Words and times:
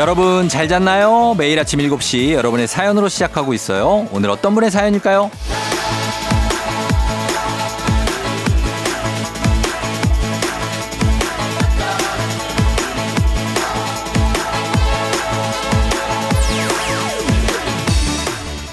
여러분 0.00 0.48
잘 0.48 0.66
잤나요? 0.66 1.34
매일 1.36 1.60
아침 1.60 1.78
7시 1.78 2.32
여러분의 2.32 2.66
사연으로 2.66 3.10
시작하고 3.10 3.52
있어요. 3.52 4.08
오늘 4.12 4.30
어떤 4.30 4.54
분의 4.54 4.70
사연일까요? 4.70 5.30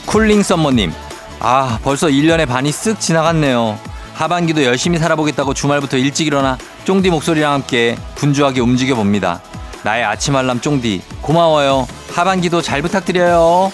쿨링 0.05 0.41
썸머님. 0.43 0.93
아, 1.41 1.77
벌써 1.83 2.07
1년의 2.07 2.47
반이 2.47 2.71
쓱 2.71 3.01
지나갔네요. 3.01 3.77
하반기도 4.13 4.63
열심히 4.63 4.97
살아보겠다고 4.97 5.53
주말부터 5.53 5.97
일찍 5.97 6.25
일어나 6.25 6.57
쫑디 6.85 7.09
목소리랑 7.09 7.51
함께 7.51 7.97
분주하게 8.15 8.61
움직여 8.61 8.95
봅니다. 8.95 9.41
나의 9.83 10.03
아침 10.03 10.35
알람 10.35 10.59
쫑디 10.59 11.01
고마워요. 11.27 11.85
하반기도 12.13 12.61
잘 12.61 12.81
부탁드려요. 12.81 13.69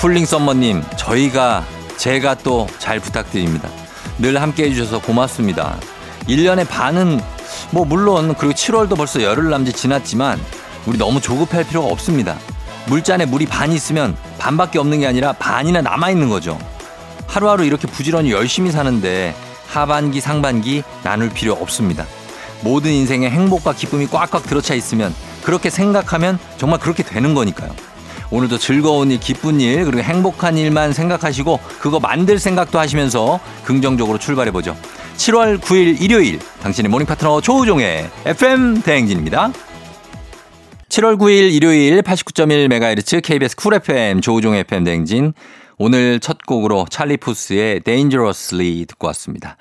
쿨링 0.00 0.24
썸머님, 0.26 0.82
저희가 0.96 1.64
제가 1.96 2.34
또 2.38 2.66
잘 2.78 2.98
부탁드립니다. 2.98 3.68
늘 4.18 4.40
함께 4.42 4.64
해주셔서 4.64 5.00
고맙습니다. 5.00 5.78
1년의 6.26 6.66
반은 6.68 7.20
뭐 7.70 7.84
물론 7.84 8.34
그리고 8.34 8.52
7월도 8.52 8.96
벌써 8.96 9.22
열흘 9.22 9.48
남짓 9.50 9.76
지났지만 9.76 10.40
우리 10.86 10.98
너무 10.98 11.20
조급할 11.20 11.62
필요가 11.64 11.86
없습니다. 11.88 12.36
물잔에 12.86 13.26
물이 13.26 13.46
반 13.46 13.70
있으면 13.72 14.16
반밖에 14.38 14.80
없는 14.80 15.00
게 15.00 15.06
아니라 15.06 15.34
반이나 15.34 15.82
남아 15.82 16.10
있는 16.10 16.28
거죠. 16.28 16.58
하루하루 17.28 17.64
이렇게 17.64 17.86
부지런히 17.86 18.32
열심히 18.32 18.72
사는데 18.72 19.36
하반기 19.70 20.20
상반기 20.20 20.82
나눌 21.04 21.30
필요 21.30 21.52
없습니다. 21.52 22.04
모든 22.62 22.90
인생에 22.90 23.30
행복과 23.30 23.72
기쁨이 23.72 24.06
꽉꽉 24.06 24.42
들어차 24.42 24.74
있으면 24.74 25.14
그렇게 25.42 25.70
생각하면 25.70 26.38
정말 26.58 26.80
그렇게 26.80 27.02
되는 27.02 27.34
거니까요. 27.34 27.74
오늘도 28.30 28.58
즐거운 28.58 29.10
일, 29.10 29.18
기쁜 29.18 29.60
일, 29.60 29.84
그리고 29.84 30.02
행복한 30.02 30.56
일만 30.56 30.92
생각하시고 30.92 31.58
그거 31.80 31.98
만들 31.98 32.38
생각도 32.38 32.78
하시면서 32.78 33.40
긍정적으로 33.64 34.18
출발해 34.18 34.50
보죠. 34.52 34.76
7월 35.16 35.58
9일 35.58 36.00
일요일 36.00 36.38
당신의 36.62 36.90
morning 36.90 37.06
파트너 37.06 37.40
조우종의 37.40 38.08
FM 38.26 38.82
대행진입니다. 38.82 39.52
7월 40.88 41.18
9일 41.18 41.52
일요일 41.52 42.02
89.1MHz 42.02 43.22
KBS 43.22 43.56
쿨 43.56 43.74
FM 43.74 44.20
조우종의 44.20 44.60
FM 44.60 44.84
대행진 44.84 45.34
오늘 45.82 46.20
첫 46.20 46.44
곡으로 46.46 46.84
찰리 46.90 47.16
푸스의 47.16 47.80
Dangerously 47.80 48.84
듣고 48.84 49.06
왔습니다. 49.06 49.56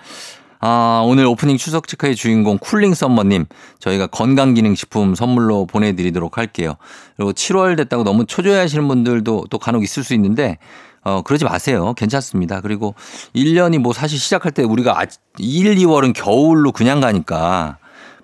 아, 0.59 1.01
오늘 1.05 1.25
오프닝 1.25 1.55
출석 1.55 1.87
체크의 1.87 2.17
주인공 2.17 2.57
쿨링 2.57 2.93
썸머님 2.93 3.45
저희가 3.79 4.07
건강기능식품 4.07 5.15
선물로 5.15 5.65
보내드리도록 5.65 6.37
할게요. 6.37 6.75
그리고 7.15 7.31
7월 7.31 7.77
됐다고 7.77 8.03
너무 8.03 8.25
초조해 8.25 8.57
하시는 8.57 8.85
분들도 8.85 9.45
또 9.49 9.57
간혹 9.59 9.81
있을 9.81 10.03
수 10.03 10.13
있는데 10.13 10.57
어, 11.03 11.21
그러지 11.21 11.45
마세요. 11.45 11.93
괜찮습니다. 11.93 12.59
그리고 12.59 12.95
1년이 13.33 13.77
뭐 13.77 13.93
사실 13.93 14.19
시작할 14.19 14.51
때 14.51 14.63
우리가 14.63 15.01
1, 15.37 15.75
2월은 15.75 16.13
겨울로 16.13 16.73
그냥 16.73 16.99
가니까 16.99 17.77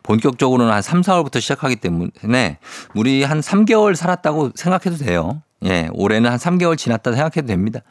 본격적으로는 0.03 0.69
한 0.69 0.81
3, 0.81 0.99
4월부터 0.99 1.39
시작하기 1.39 1.77
때문에 1.77 2.57
우리 2.93 3.23
한 3.23 3.39
3개월 3.39 3.95
살았다고 3.95 4.51
생각해도 4.55 4.97
돼요. 5.01 5.41
예, 5.65 5.89
올해는 5.93 6.29
한 6.29 6.37
3개월 6.37 6.77
지났다 6.77 7.11
생각해도 7.11 7.47
됩니다. 7.47 7.81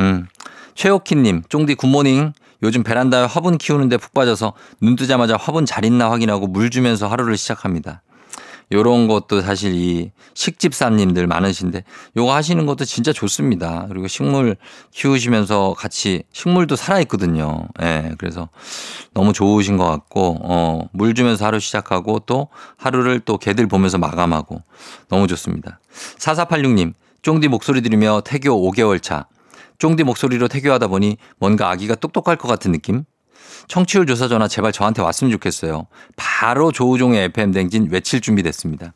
음. 0.00 0.26
최옥희님, 0.74 1.42
쫑디 1.48 1.74
굿모닝. 1.74 2.32
요즘 2.62 2.82
베란다에 2.82 3.24
화분 3.24 3.56
키우는데 3.56 3.96
푹 3.96 4.12
빠져서 4.12 4.52
눈 4.80 4.96
뜨자마자 4.96 5.36
화분 5.36 5.64
잘 5.64 5.84
있나 5.84 6.10
확인하고 6.10 6.46
물 6.46 6.70
주면서 6.70 7.06
하루를 7.06 7.36
시작합니다. 7.36 8.02
요런 8.72 9.08
것도 9.08 9.40
사실 9.40 9.74
이 9.74 10.12
식집사님들 10.34 11.26
많으신데 11.26 11.82
요거 12.16 12.32
하시는 12.32 12.64
것도 12.66 12.84
진짜 12.84 13.12
좋습니다. 13.12 13.86
그리고 13.88 14.06
식물 14.06 14.56
키우시면서 14.92 15.74
같이 15.76 16.22
식물도 16.32 16.76
살아있거든요. 16.76 17.66
예. 17.80 17.84
네, 17.84 18.14
그래서 18.18 18.48
너무 19.12 19.32
좋으신 19.32 19.76
것 19.76 19.84
같고, 19.86 20.38
어, 20.42 20.88
물 20.92 21.14
주면서 21.14 21.44
하루 21.44 21.58
시작하고 21.58 22.20
또 22.20 22.48
하루를 22.76 23.20
또 23.20 23.38
개들 23.38 23.66
보면서 23.66 23.98
마감하고 23.98 24.62
너무 25.08 25.26
좋습니다. 25.26 25.80
4486님, 26.18 26.94
쫑디 27.22 27.48
목소리 27.48 27.82
들으며 27.82 28.22
태교 28.24 28.70
5개월 28.72 29.02
차. 29.02 29.26
쫑디 29.78 30.04
목소리로 30.04 30.48
태교하다 30.48 30.88
보니 30.88 31.16
뭔가 31.38 31.70
아기가 31.70 31.94
똑똑할 31.94 32.36
것 32.36 32.48
같은 32.48 32.72
느낌? 32.72 33.04
청취율 33.68 34.06
조사 34.06 34.28
전화 34.28 34.48
제발 34.48 34.72
저한테 34.72 35.02
왔으면 35.02 35.30
좋겠어요. 35.32 35.86
바로 36.16 36.72
조우종의 36.72 37.24
FM 37.24 37.52
댕진 37.52 37.88
외칠 37.90 38.20
준비 38.20 38.42
됐습니다. 38.42 38.92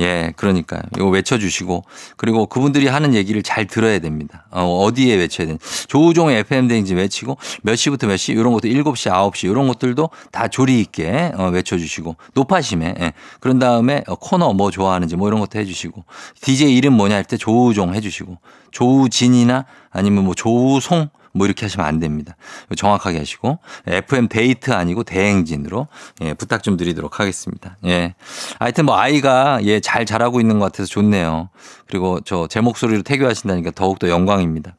예, 0.00 0.32
그러니까요. 0.36 0.82
이거 0.96 1.08
외쳐주시고, 1.08 1.84
그리고 2.16 2.46
그분들이 2.46 2.86
하는 2.86 3.14
얘기를 3.14 3.42
잘 3.42 3.66
들어야 3.66 3.98
됩니다. 3.98 4.46
어, 4.50 4.88
디에 4.94 5.14
외쳐야 5.14 5.46
되는. 5.46 5.58
조우종의 5.88 6.40
FM 6.40 6.68
댕진 6.68 6.98
외치고, 6.98 7.38
몇 7.62 7.76
시부터 7.76 8.06
몇 8.06 8.16
시, 8.18 8.32
이런 8.32 8.52
것도 8.52 8.68
7시, 8.68 9.10
9시, 9.10 9.50
이런 9.50 9.66
것들도 9.68 10.10
다 10.32 10.48
조리 10.48 10.80
있게 10.80 11.32
어, 11.36 11.48
외쳐주시고, 11.48 12.16
높아심에, 12.34 12.94
예. 13.00 13.12
그런 13.40 13.58
다음에 13.58 14.04
어, 14.06 14.16
코너 14.16 14.52
뭐 14.52 14.70
좋아하는지 14.70 15.16
뭐 15.16 15.28
이런 15.28 15.40
것도 15.40 15.58
해주시고, 15.58 16.04
DJ 16.42 16.76
이름 16.76 16.92
뭐냐 16.92 17.14
할 17.14 17.24
때 17.24 17.36
조우종 17.36 17.94
해주시고, 17.94 18.38
조우진이나 18.70 19.64
아니면 19.90 20.24
뭐 20.24 20.34
조우송, 20.34 21.08
뭐 21.36 21.46
이렇게 21.46 21.66
하시면 21.66 21.86
안 21.86 22.00
됩니다. 22.00 22.36
정확하게 22.76 23.18
하시고 23.18 23.58
FM 23.86 24.28
데이트 24.28 24.72
아니고 24.72 25.04
대행진으로 25.04 25.86
예, 26.22 26.34
부탁 26.34 26.62
좀 26.62 26.76
드리도록 26.76 27.20
하겠습니다. 27.20 27.76
예. 27.84 28.14
하여튼 28.58 28.86
뭐 28.86 28.96
아이가 28.98 29.60
예, 29.62 29.78
잘 29.80 30.04
자라고 30.06 30.40
있는 30.40 30.58
것 30.58 30.66
같아서 30.72 30.88
좋네요. 30.88 31.50
그리고 31.86 32.20
저 32.22 32.46
제 32.56 32.60
목소리로 32.62 33.02
태교하신다니까 33.02 33.72
더욱더 33.72 34.08
영광입니다. 34.08 34.76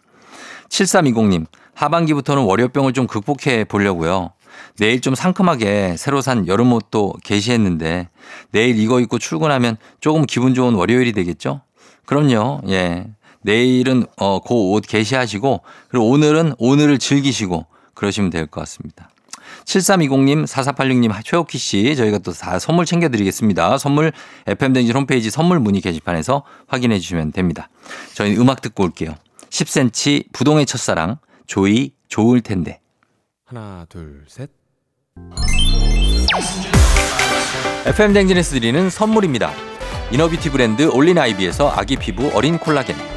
7320님, 0.70 1.46
하반기부터는 1.76 2.44
월요병을 2.44 2.94
좀 2.94 3.06
극복해 3.06 3.66
보려고요. 3.66 4.32
내일 4.80 5.00
좀 5.02 5.14
상큼하게 5.14 5.96
새로 5.98 6.22
산 6.22 6.48
여름 6.48 6.74
옷도 6.74 7.14
게시했는데 7.24 8.10
내일 8.52 8.80
이거 8.80 9.00
입고 9.00 9.20
출근하면 9.20 9.78
조금 10.00 10.26
기분 10.26 10.56
좋은 10.56 10.74
월요일이 10.74 11.14
되겠죠? 11.14 11.62
그럼요. 12.06 12.62
예. 12.70 13.06
내일은 13.48 14.06
어, 14.18 14.42
그옷 14.42 14.86
게시하시고 14.86 15.62
그리고 15.88 16.10
오늘은 16.10 16.54
오늘을 16.58 17.00
즐기시고 17.00 17.66
그러시면 17.94 18.30
될 18.30 18.46
것 18.48 18.60
같습니다. 18.62 19.10
7320님, 19.64 20.46
4486님, 20.46 21.14
최옥희 21.24 21.58
씨, 21.58 21.96
저희가 21.96 22.18
또 22.20 22.34
다 22.34 22.60
선물 22.60 22.86
챙겨드리겠습니다. 22.86 23.78
선물 23.78 24.12
FM댕진 24.46 24.94
홈페이지 24.96 25.30
선물 25.32 25.60
문의 25.60 25.80
게시판에서 25.82 26.44
확인해 26.68 27.00
주시면 27.00 27.32
됩니다. 27.32 27.70
저희는 28.16 28.40
음악 28.42 28.62
듣고 28.62 28.84
올게요. 28.84 29.16
10cm 29.50 30.26
부동의 30.34 30.66
첫사랑, 30.66 31.18
조이, 31.48 31.92
좋을 32.10 32.42
텐데. 32.42 32.82
하나, 33.46 33.86
둘, 33.88 34.26
셋. 34.28 34.50
FM댕진에서 37.86 38.52
드리는 38.56 38.90
선물입니다. 38.90 39.52
이너비티 40.12 40.50
브랜드 40.52 40.84
올린 40.94 41.18
아이비에서 41.18 41.70
아기 41.72 41.96
피부 41.96 42.30
어린 42.34 42.58
콜라겐. 42.58 43.17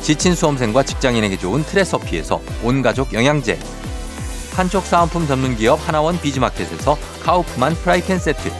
지친 0.00 0.34
수험생과 0.34 0.82
직장인에게 0.82 1.38
좋은 1.38 1.62
트레서피에서 1.64 2.40
온가족 2.62 3.12
영양제. 3.12 3.58
판촉 4.54 4.84
사은품 4.84 5.26
전문 5.26 5.56
기업 5.56 5.86
하나원 5.86 6.20
비즈마켓에서 6.20 6.98
카우프만 7.22 7.74
프라이팬 7.74 8.18
세트. 8.18 8.50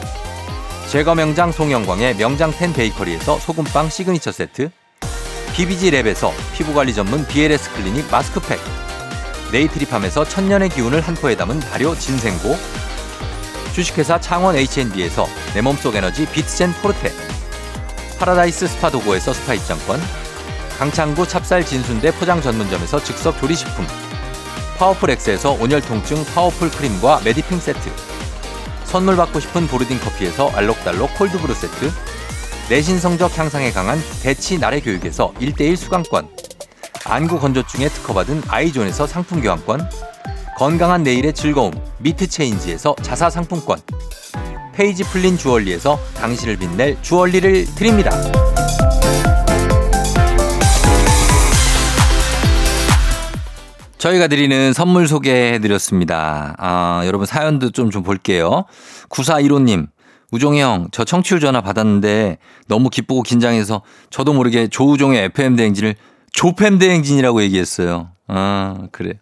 제과 0.89 1.15
명장 1.15 1.51
송영광의 1.51 2.15
명장텐 2.15 2.73
베이커리에서 2.73 3.39
소금빵 3.39 3.89
시그니처 3.89 4.31
세트. 4.31 4.69
BBG 5.53 5.91
랩에서 5.91 6.31
피부관리 6.53 6.93
전문 6.93 7.25
BLS 7.27 7.71
클리닉 7.73 8.09
마스크팩. 8.09 8.59
네이트리팜에서 9.51 10.23
천년의 10.25 10.69
기운을 10.69 11.01
한 11.01 11.15
포에 11.15 11.35
담은 11.35 11.59
발효 11.59 11.97
진생고. 11.97 12.57
주식회사 13.73 14.19
창원 14.19 14.55
H&B에서 14.55 15.27
내 15.53 15.61
몸속 15.61 15.95
에너지 15.95 16.25
비트젠 16.25 16.73
포르테. 16.81 17.11
파라다이스 18.19 18.67
스파 18.67 18.89
도고에서 18.89 19.33
스파 19.33 19.53
입장권 19.53 20.20
강창구 20.81 21.27
찹쌀 21.27 21.63
진순대 21.63 22.11
포장 22.15 22.41
전문점에서 22.41 23.03
즉석 23.03 23.39
조리식품. 23.39 23.85
파워풀 24.79 25.11
엑스에서 25.11 25.51
온열 25.51 25.79
통증 25.79 26.25
파워풀 26.25 26.71
크림과 26.71 27.21
메디핑 27.23 27.59
세트. 27.59 27.79
선물 28.85 29.15
받고 29.15 29.39
싶은 29.39 29.67
보르딘 29.67 29.99
커피에서 29.99 30.49
알록달록 30.49 31.13
cold 31.19 31.36
brew 31.36 31.53
세트. 31.53 31.91
내신 32.71 32.99
성적 32.99 33.37
향상에 33.37 33.71
강한 33.71 33.99
대치 34.23 34.57
나래 34.57 34.79
교육에서 34.79 35.31
1대1 35.39 35.75
수강권. 35.75 36.27
안구 37.05 37.39
건조증에 37.39 37.87
특허받은 37.87 38.41
아이존에서 38.47 39.05
상품 39.05 39.39
교환권. 39.39 39.87
건강한 40.57 41.03
내일의 41.03 41.33
즐거움 41.33 41.73
미트 41.99 42.25
체인지에서 42.25 42.95
자사 43.03 43.29
상품권. 43.29 43.79
페이지 44.73 45.03
풀린 45.03 45.37
주얼리에서 45.37 45.99
당신을 46.15 46.57
빛낼 46.57 46.97
주얼리를 47.03 47.75
드립니다. 47.75 48.09
저희가 54.01 54.27
드리는 54.27 54.73
선물 54.73 55.07
소개해 55.07 55.59
드렸습니다. 55.59 56.55
아, 56.57 57.03
여러분 57.05 57.27
사연도 57.27 57.69
좀, 57.69 57.91
좀 57.91 58.01
볼게요. 58.01 58.65
9415님, 59.09 59.89
우종이 60.31 60.59
형, 60.59 60.87
저 60.91 61.03
청취율 61.03 61.39
전화 61.39 61.61
받았는데 61.61 62.39
너무 62.67 62.89
기쁘고 62.89 63.21
긴장해서 63.21 63.83
저도 64.09 64.33
모르게 64.33 64.69
조우종의 64.69 65.25
FM 65.25 65.55
대행진을 65.55 65.93
조팸 66.35 66.79
대행진이라고 66.79 67.43
얘기했어요. 67.43 68.09
아, 68.33 68.87
그래. 68.93 69.19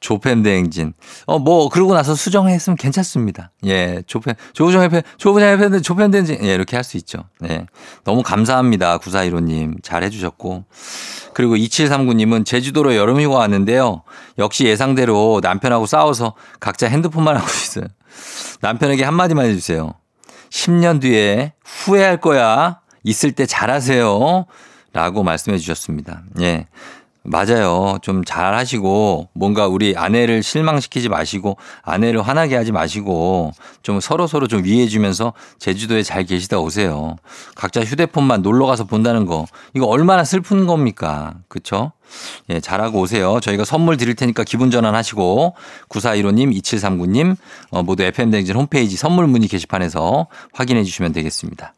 조팸 0.00 0.44
대행진. 0.44 0.92
어, 1.24 1.38
뭐, 1.38 1.70
그러고 1.70 1.94
나서 1.94 2.14
수정했으면 2.14 2.76
괜찮습니다. 2.76 3.50
예, 3.64 4.02
조팸, 4.06 4.36
조우종 4.52 4.82
FM, 4.82 5.02
조우종 5.16 5.42
FM, 5.48 5.80
조팸 5.80 6.12
대행진. 6.12 6.38
예, 6.44 6.52
이렇게 6.54 6.76
할 6.76 6.84
수 6.84 6.96
있죠. 6.98 7.24
예. 7.48 7.66
너무 8.04 8.22
감사합니다. 8.22 8.98
9415님. 8.98 9.82
잘 9.82 10.02
해주셨고. 10.02 10.64
그리고 11.32 11.56
2739님은 11.56 12.44
제주도로 12.44 12.94
여름휴가 12.94 13.36
왔는데요. 13.38 14.02
역시 14.38 14.64
예상대로 14.66 15.40
남편하고 15.42 15.86
싸워서 15.86 16.34
각자 16.60 16.88
핸드폰만 16.88 17.36
하고 17.36 17.46
있어요. 17.46 17.84
남편에게 18.60 19.04
한마디만 19.04 19.46
해주세요. 19.46 19.94
10년 20.50 21.00
뒤에 21.00 21.54
후회할 21.64 22.18
거야. 22.20 22.80
있을 23.04 23.32
때 23.32 23.46
잘하세요. 23.46 24.44
라고 24.92 25.22
말씀해 25.22 25.56
주셨습니다. 25.56 26.22
예. 26.40 26.66
맞아요. 27.24 27.98
좀 28.02 28.22
잘 28.24 28.54
하시고 28.54 29.28
뭔가 29.32 29.66
우리 29.66 29.96
아내를 29.96 30.42
실망시키지 30.42 31.08
마시고 31.08 31.56
아내를 31.82 32.22
화나게 32.22 32.56
하지 32.56 32.72
마시고 32.72 33.52
좀 33.82 34.00
서로 34.00 34.26
서로 34.26 34.46
좀 34.46 34.64
위해 34.64 34.86
주면서 34.88 35.32
제주도에 35.58 36.02
잘 36.02 36.24
계시다 36.24 36.58
오세요. 36.58 37.16
각자 37.54 37.82
휴대폰만 37.82 38.42
놀러 38.42 38.66
가서 38.66 38.84
본다는 38.84 39.26
거 39.26 39.46
이거 39.74 39.86
얼마나 39.86 40.24
슬픈 40.24 40.66
겁니까? 40.66 41.34
그렇죠? 41.48 41.92
예, 42.50 42.60
잘하고 42.60 43.00
오세요. 43.00 43.40
저희가 43.40 43.64
선물 43.64 43.96
드릴 43.96 44.14
테니까 44.14 44.44
기분 44.44 44.70
전환 44.70 44.94
하시고 44.94 45.54
9415님, 45.88 46.56
2739님 46.62 47.36
어, 47.70 47.82
모두 47.82 48.02
FM 48.02 48.30
댕진 48.30 48.56
홈페이지 48.56 48.96
선물 48.96 49.26
문의 49.26 49.48
게시판에서 49.48 50.26
확인해 50.52 50.84
주시면 50.84 51.12
되겠습니다. 51.12 51.74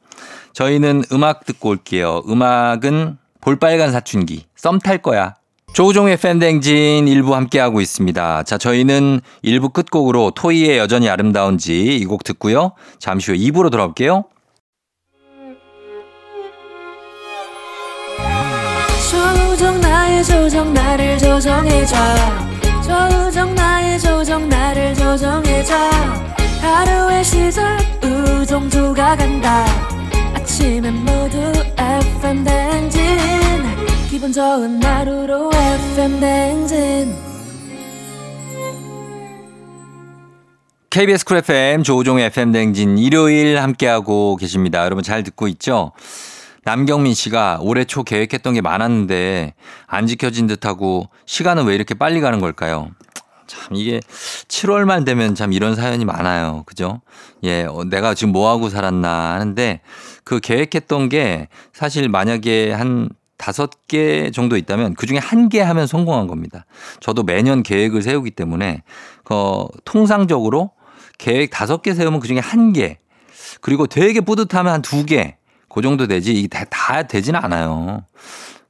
저희는 0.53 1.05
음악 1.13 1.45
듣고 1.45 1.71
올게요. 1.71 2.23
음악은 2.29 3.19
볼빨간 3.45 3.93
사춘기, 3.93 4.47
썸 4.57 4.79
탈 4.81 4.99
거야. 4.99 5.35
조우종의 5.75 6.17
팬댕진 6.19 7.09
일부 7.09 7.35
함께하고 7.35 7.81
있습니다. 7.81 8.45
자, 8.45 8.59
저희는 8.59 9.21
일부 9.43 9.71
끝곡으로 9.71 10.31
토이의 10.31 10.79
여전히 10.79 11.09
아름다운지 11.09 11.97
이 11.97 12.05
곡 12.07 12.23
듣고요. 12.25 12.73
잠시 12.99 13.33
후 13.33 13.37
2부로 13.37 13.71
돌아올게요. 13.71 14.25
조정 19.11 19.81
나의 19.81 20.25
조정 20.25 20.73
나를 20.75 21.19
조정해줘 21.19 21.97
조정 22.83 23.55
나의 23.55 23.99
조정 23.99 24.49
나를 24.49 24.95
조정해줘 24.95 25.75
하루의 26.61 27.25
시절 27.25 27.79
우정조가 28.03 29.17
간다 29.17 29.65
아침엔 30.55 30.95
모두 31.05 31.37
FM 31.77 32.45
댕진 32.45 33.03
기분 34.09 34.33
좋은 34.33 34.81
하루로 34.81 35.51
FM 35.53 36.21
댕진 36.21 37.17
KBS 40.91 41.25
쿨 41.25 41.39
FM 41.39 41.83
조우종의 41.83 42.27
FM 42.27 42.53
댕진 42.53 42.99
일요일 42.99 43.61
함께하고 43.61 44.37
계십니다. 44.37 44.85
여러분 44.85 45.03
잘 45.03 45.25
듣고 45.25 45.49
있죠? 45.49 45.91
남경민 46.63 47.15
씨가 47.15 47.59
올해 47.61 47.85
초 47.85 48.05
계획했던 48.05 48.55
게 48.55 48.61
많았는데 48.61 49.55
안 49.89 50.07
지켜진 50.07 50.47
듯하고 50.47 51.11
시간은 51.27 51.65
왜 51.65 51.75
이렇게 51.75 51.95
빨리 51.95 52.21
가는 52.21 52.39
걸까요? 52.39 52.91
참 53.47 53.77
이게 53.77 54.01
7월만 54.49 55.05
되면 55.05 55.35
참 55.35 55.53
이런 55.53 55.75
사연이 55.75 56.05
많아요. 56.05 56.63
그죠? 56.67 57.01
예, 57.43 57.65
어, 57.65 57.85
내가 57.85 58.15
지금 58.15 58.33
뭐 58.33 58.49
하고 58.51 58.69
살았나 58.69 59.35
하는데 59.35 59.81
그 60.25 60.41
계획했던 60.41 61.09
게 61.09 61.49
사실 61.73 62.09
만약에 62.09 62.73
한 62.73 63.09
다섯 63.37 63.71
개 63.89 64.31
정도 64.31 64.57
있다면 64.57 64.95
그 64.95 65.07
중에 65.07 65.19
한 65.19 65.49
개 65.49 65.61
하면 65.61 65.87
성공한 65.87 66.27
겁니다. 66.29 66.65
저도 67.01 67.23
매년 67.25 67.63
계획을 67.63 68.01
세우기 68.03 68.31
때문에 68.31 68.83
그 69.25 69.67
통상적으로 69.85 70.71
계획 71.19 71.51
다섯 71.51 71.83
개 71.83 71.95
세우면 71.95 72.21
그 72.21 72.29
중에 72.29 72.39
한 72.39 72.73
개. 72.73 72.99
그리고 73.61 73.87
되게 73.87 74.21
뿌듯하면 74.21 74.73
한 74.73 74.83
두 74.83 75.05
개. 75.05 75.37
그 75.69 75.83
정도 75.83 76.07
되지. 76.07 76.33
이게 76.33 76.47
다, 76.49 76.65
다 76.71 77.03
되지는 77.03 77.41
않아요. 77.43 78.05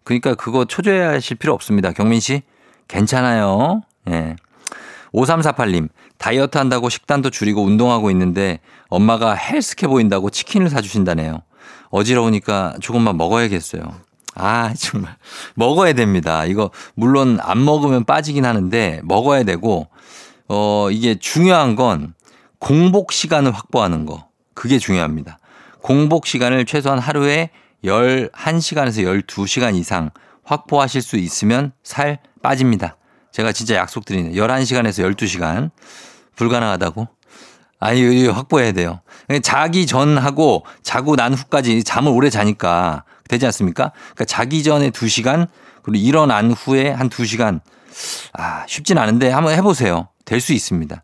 그러니까 0.05 0.35
그거 0.35 0.65
초조해하실 0.65 1.37
필요 1.37 1.53
없습니다. 1.55 1.93
경민 1.93 2.19
씨. 2.21 2.43
괜찮아요. 2.89 3.83
예. 4.11 4.37
5348님. 5.15 5.89
다이어트 6.19 6.59
한다고 6.59 6.89
식단도 6.89 7.31
줄이고 7.31 7.63
운동하고 7.63 8.11
있는데 8.11 8.61
엄마가 8.89 9.35
헬스케 9.35 9.87
보인다고 9.87 10.31
치킨을 10.31 10.69
사주신다네요. 10.69 11.43
어지러우니까 11.91 12.75
조금만 12.81 13.17
먹어야겠어요. 13.17 13.83
아, 14.35 14.75
정말. 14.75 15.17
먹어야 15.55 15.93
됩니다. 15.93 16.45
이거, 16.45 16.71
물론 16.95 17.39
안 17.41 17.65
먹으면 17.65 18.05
빠지긴 18.05 18.45
하는데, 18.45 19.01
먹어야 19.05 19.45
되고, 19.45 19.87
어, 20.49 20.89
이게 20.91 21.17
중요한 21.17 21.77
건 21.77 22.15
공복 22.59 23.13
시간을 23.13 23.53
확보하는 23.53 24.07
거. 24.07 24.29
그게 24.55 24.79
중요합니다. 24.79 25.39
공복 25.83 26.27
시간을 26.27 26.65
최소한 26.65 26.99
하루에 26.99 27.51
11시간에서 27.85 29.23
12시간 29.27 29.77
이상 29.77 30.11
확보하실 30.43 31.03
수 31.03 31.17
있으면 31.17 31.73
살 31.83 32.19
빠집니다. 32.43 32.97
제가 33.35 33.51
진짜 33.51 33.75
약속드리는 33.75 34.35
11시간에서 34.35 35.13
12시간 35.17 35.71
불가능하다고? 36.37 37.09
아니, 37.81 38.29
확보해야 38.29 38.71
돼요. 38.71 39.01
자기 39.43 39.87
전하고 39.87 40.65
자고 40.85 41.17
난 41.17 41.35
후까지 41.35 41.83
잠을 41.83 42.13
오래 42.13 42.31
자니까 42.31 43.03
되지 43.29 43.45
않습니까? 43.47 43.91
그러니까 44.15 44.25
자기 44.27 44.63
전에 44.63 44.91
2시간 44.91 45.49
그리고 45.83 45.97
일어난 46.05 46.53
후에 46.53 46.91
한 46.91 47.11
2시간 47.11 47.61
아, 48.35 48.65
쉽진 48.69 48.99
않은데 48.99 49.31
한번 49.31 49.55
해보세요. 49.55 50.09
될 50.25 50.41
수 50.41 50.53
있습니다. 50.53 51.03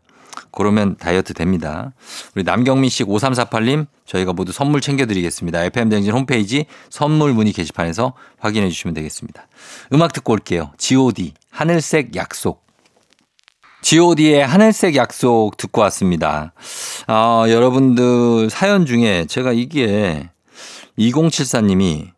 그러면 0.51 0.97
다이어트 0.97 1.33
됩니다. 1.33 1.93
우리 2.35 2.43
남경민 2.43 2.89
씨 2.89 3.03
5348님 3.03 3.87
저희가 4.05 4.33
모두 4.33 4.51
선물 4.51 4.81
챙겨드리겠습니다. 4.81 5.63
FM댕진 5.65 6.11
홈페이지 6.13 6.65
선물 6.89 7.33
문의 7.33 7.53
게시판에서 7.53 8.13
확인해 8.39 8.69
주시면 8.69 8.93
되겠습니다. 8.93 9.47
음악 9.93 10.13
듣고 10.13 10.33
올게요. 10.33 10.71
GOD 10.77 11.33
하늘색 11.49 12.15
약속. 12.15 12.65
GOD의 13.81 14.45
하늘색 14.45 14.95
약속 14.95 15.57
듣고 15.57 15.81
왔습니다. 15.81 16.53
아, 17.07 17.45
여러분들 17.47 18.49
사연 18.49 18.85
중에 18.85 19.25
제가 19.25 19.53
이게 19.53 20.29
2074님이 20.99 22.09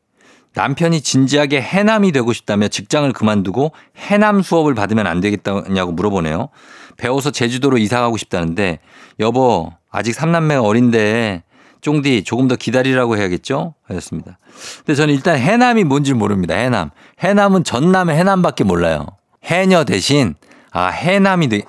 남편이 0.56 1.02
진지하게 1.02 1.62
해남이 1.62 2.12
되고 2.12 2.32
싶다며 2.32 2.68
직장을 2.68 3.12
그만두고 3.14 3.72
해남 3.98 4.42
수업을 4.42 4.76
받으면 4.76 5.08
안 5.08 5.20
되겠다냐고 5.20 5.94
물어보네요. 5.94 6.50
배워서 6.98 7.32
제주도로 7.32 7.78
이사 7.78 8.00
가고 8.00 8.18
싶다는데 8.18 8.80
여보 9.20 9.72
아직 9.92 10.14
삼남매 10.14 10.56
어린데 10.56 11.44
쫑디 11.82 12.24
조금 12.24 12.48
더 12.48 12.56
기다리라고 12.56 13.18
해야겠죠? 13.18 13.76
하셨습니다. 13.88 14.38
근데 14.78 14.96
저는 14.96 15.14
일단 15.14 15.38
해남이 15.38 15.84
뭔지 15.84 16.14
모릅니다. 16.14 16.56
해남. 16.56 16.92
해남은 17.20 17.64
전남의 17.64 18.16
해남밖에 18.18 18.64
몰라요. 18.64 19.06
해녀 19.44 19.84
대신 19.84 20.36
아 20.72 20.88
해남이 20.88 21.50
되 21.50 21.62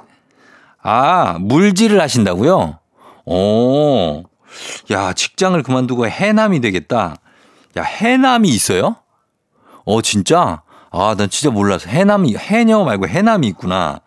아, 0.87 1.39
물질을 1.41 1.99
하신다고요? 2.01 2.79
오. 3.25 4.23
야, 4.91 5.13
직장을 5.15 5.61
그만두고 5.63 6.07
해남이 6.07 6.61
되겠다. 6.61 7.17
야, 7.79 7.83
해남이 7.83 8.51
있어요? 8.51 8.97
어, 9.87 10.03
진짜? 10.03 10.63
아, 10.91 11.15
난 11.17 11.31
진짜 11.31 11.51
몰라서. 11.51 11.89
해남이, 11.89 12.37
해녀 12.37 12.85
말고 12.85 13.09
해남이 13.09 13.47
있구나. 13.49 14.01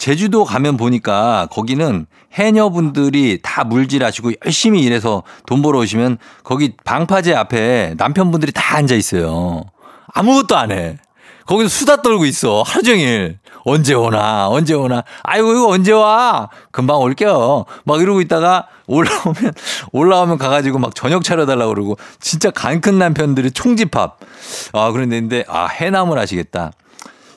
제주도 0.00 0.46
가면 0.46 0.78
보니까 0.78 1.46
거기는 1.52 2.06
해녀분들이 2.32 3.40
다 3.42 3.64
물질하시고 3.64 4.32
열심히 4.46 4.80
일해서 4.82 5.24
돈 5.44 5.60
벌어오시면 5.60 6.16
거기 6.42 6.72
방파제 6.84 7.34
앞에 7.34 7.96
남편분들이 7.98 8.50
다 8.52 8.78
앉아 8.78 8.94
있어요. 8.94 9.62
아무것도 10.14 10.56
안 10.56 10.72
해. 10.72 10.96
거기서 11.44 11.68
수다 11.68 12.00
떨고 12.00 12.24
있어. 12.24 12.62
하루 12.62 12.82
종일. 12.82 13.40
언제 13.66 13.92
오나, 13.92 14.48
언제 14.48 14.72
오나. 14.72 15.04
아이고, 15.22 15.52
이거 15.52 15.68
언제 15.68 15.92
와? 15.92 16.48
금방 16.70 16.98
올게요. 17.00 17.66
막 17.84 18.00
이러고 18.00 18.22
있다가 18.22 18.68
올라오면, 18.86 19.52
올라오면 19.92 20.38
가가지고 20.38 20.78
막 20.78 20.94
저녁 20.94 21.24
차려달라고 21.24 21.74
그러고 21.74 21.98
진짜 22.20 22.50
간큰 22.50 22.98
남편들이 22.98 23.50
총집합. 23.50 24.18
아, 24.72 24.92
그런데, 24.92 25.44
아, 25.46 25.66
해남을 25.66 26.18
하시겠다. 26.18 26.72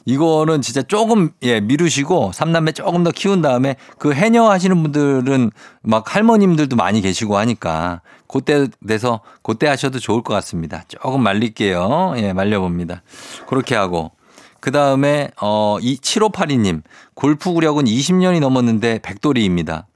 이거는 0.05 0.61
진짜 0.61 0.81
조금 0.81 1.31
예 1.43 1.59
미루시고 1.61 2.31
삼남매 2.33 2.73
조금 2.73 3.03
더 3.03 3.11
키운 3.11 3.41
다음에 3.41 3.75
그 3.97 4.13
해녀 4.13 4.49
하시는 4.49 4.81
분들은 4.81 5.51
막 5.81 6.15
할머님들도 6.15 6.75
많이 6.75 7.01
계시고 7.01 7.37
하니까 7.37 8.01
그때 8.27 8.67
돼서 8.85 9.21
그때 9.43 9.67
하셔도 9.67 9.99
좋을 9.99 10.21
것 10.23 10.33
같습니다. 10.35 10.83
조금 10.87 11.21
말릴게요. 11.23 12.13
예 12.17 12.33
말려봅니다. 12.33 13.01
그렇게 13.47 13.75
하고 13.75 14.11
그 14.59 14.71
다음에 14.71 15.29
어 15.41 15.77
이 15.81 15.97
7582님 15.97 16.81
골프 17.13 17.51
구력은 17.53 17.85
20년이 17.85 18.39
넘었는데 18.39 18.99
백돌이입니다. 18.99 19.87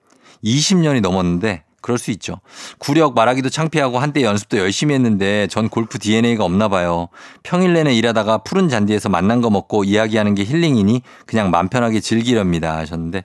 20년이 0.44 1.02
넘었는데 1.02 1.64
그럴 1.88 1.98
수 1.98 2.12
있죠. 2.12 2.42
구력 2.80 3.16
말하기도 3.16 3.48
창피하고 3.48 3.98
한때 3.98 4.22
연습도 4.22 4.58
열심히 4.58 4.94
했는데 4.94 5.48
전 5.48 5.70
골프 5.70 5.98
DNA가 6.00 6.44
없나 6.44 6.68
봐요. 6.68 7.08
평일 7.44 7.72
내내 7.72 7.94
일하다가 7.94 8.40
푸른 8.40 8.68
잔디에서 8.68 9.08
만난 9.08 9.40
거 9.40 9.50
먹고 9.50 9.86
이야기하는 9.86 10.36
게 10.36 10.44
힐링이니 10.44 11.02
그냥 11.26 11.50
맘 11.50 11.70
편하게 11.70 12.02
즐기렵니다 12.02 12.76
하셨는데 12.76 13.24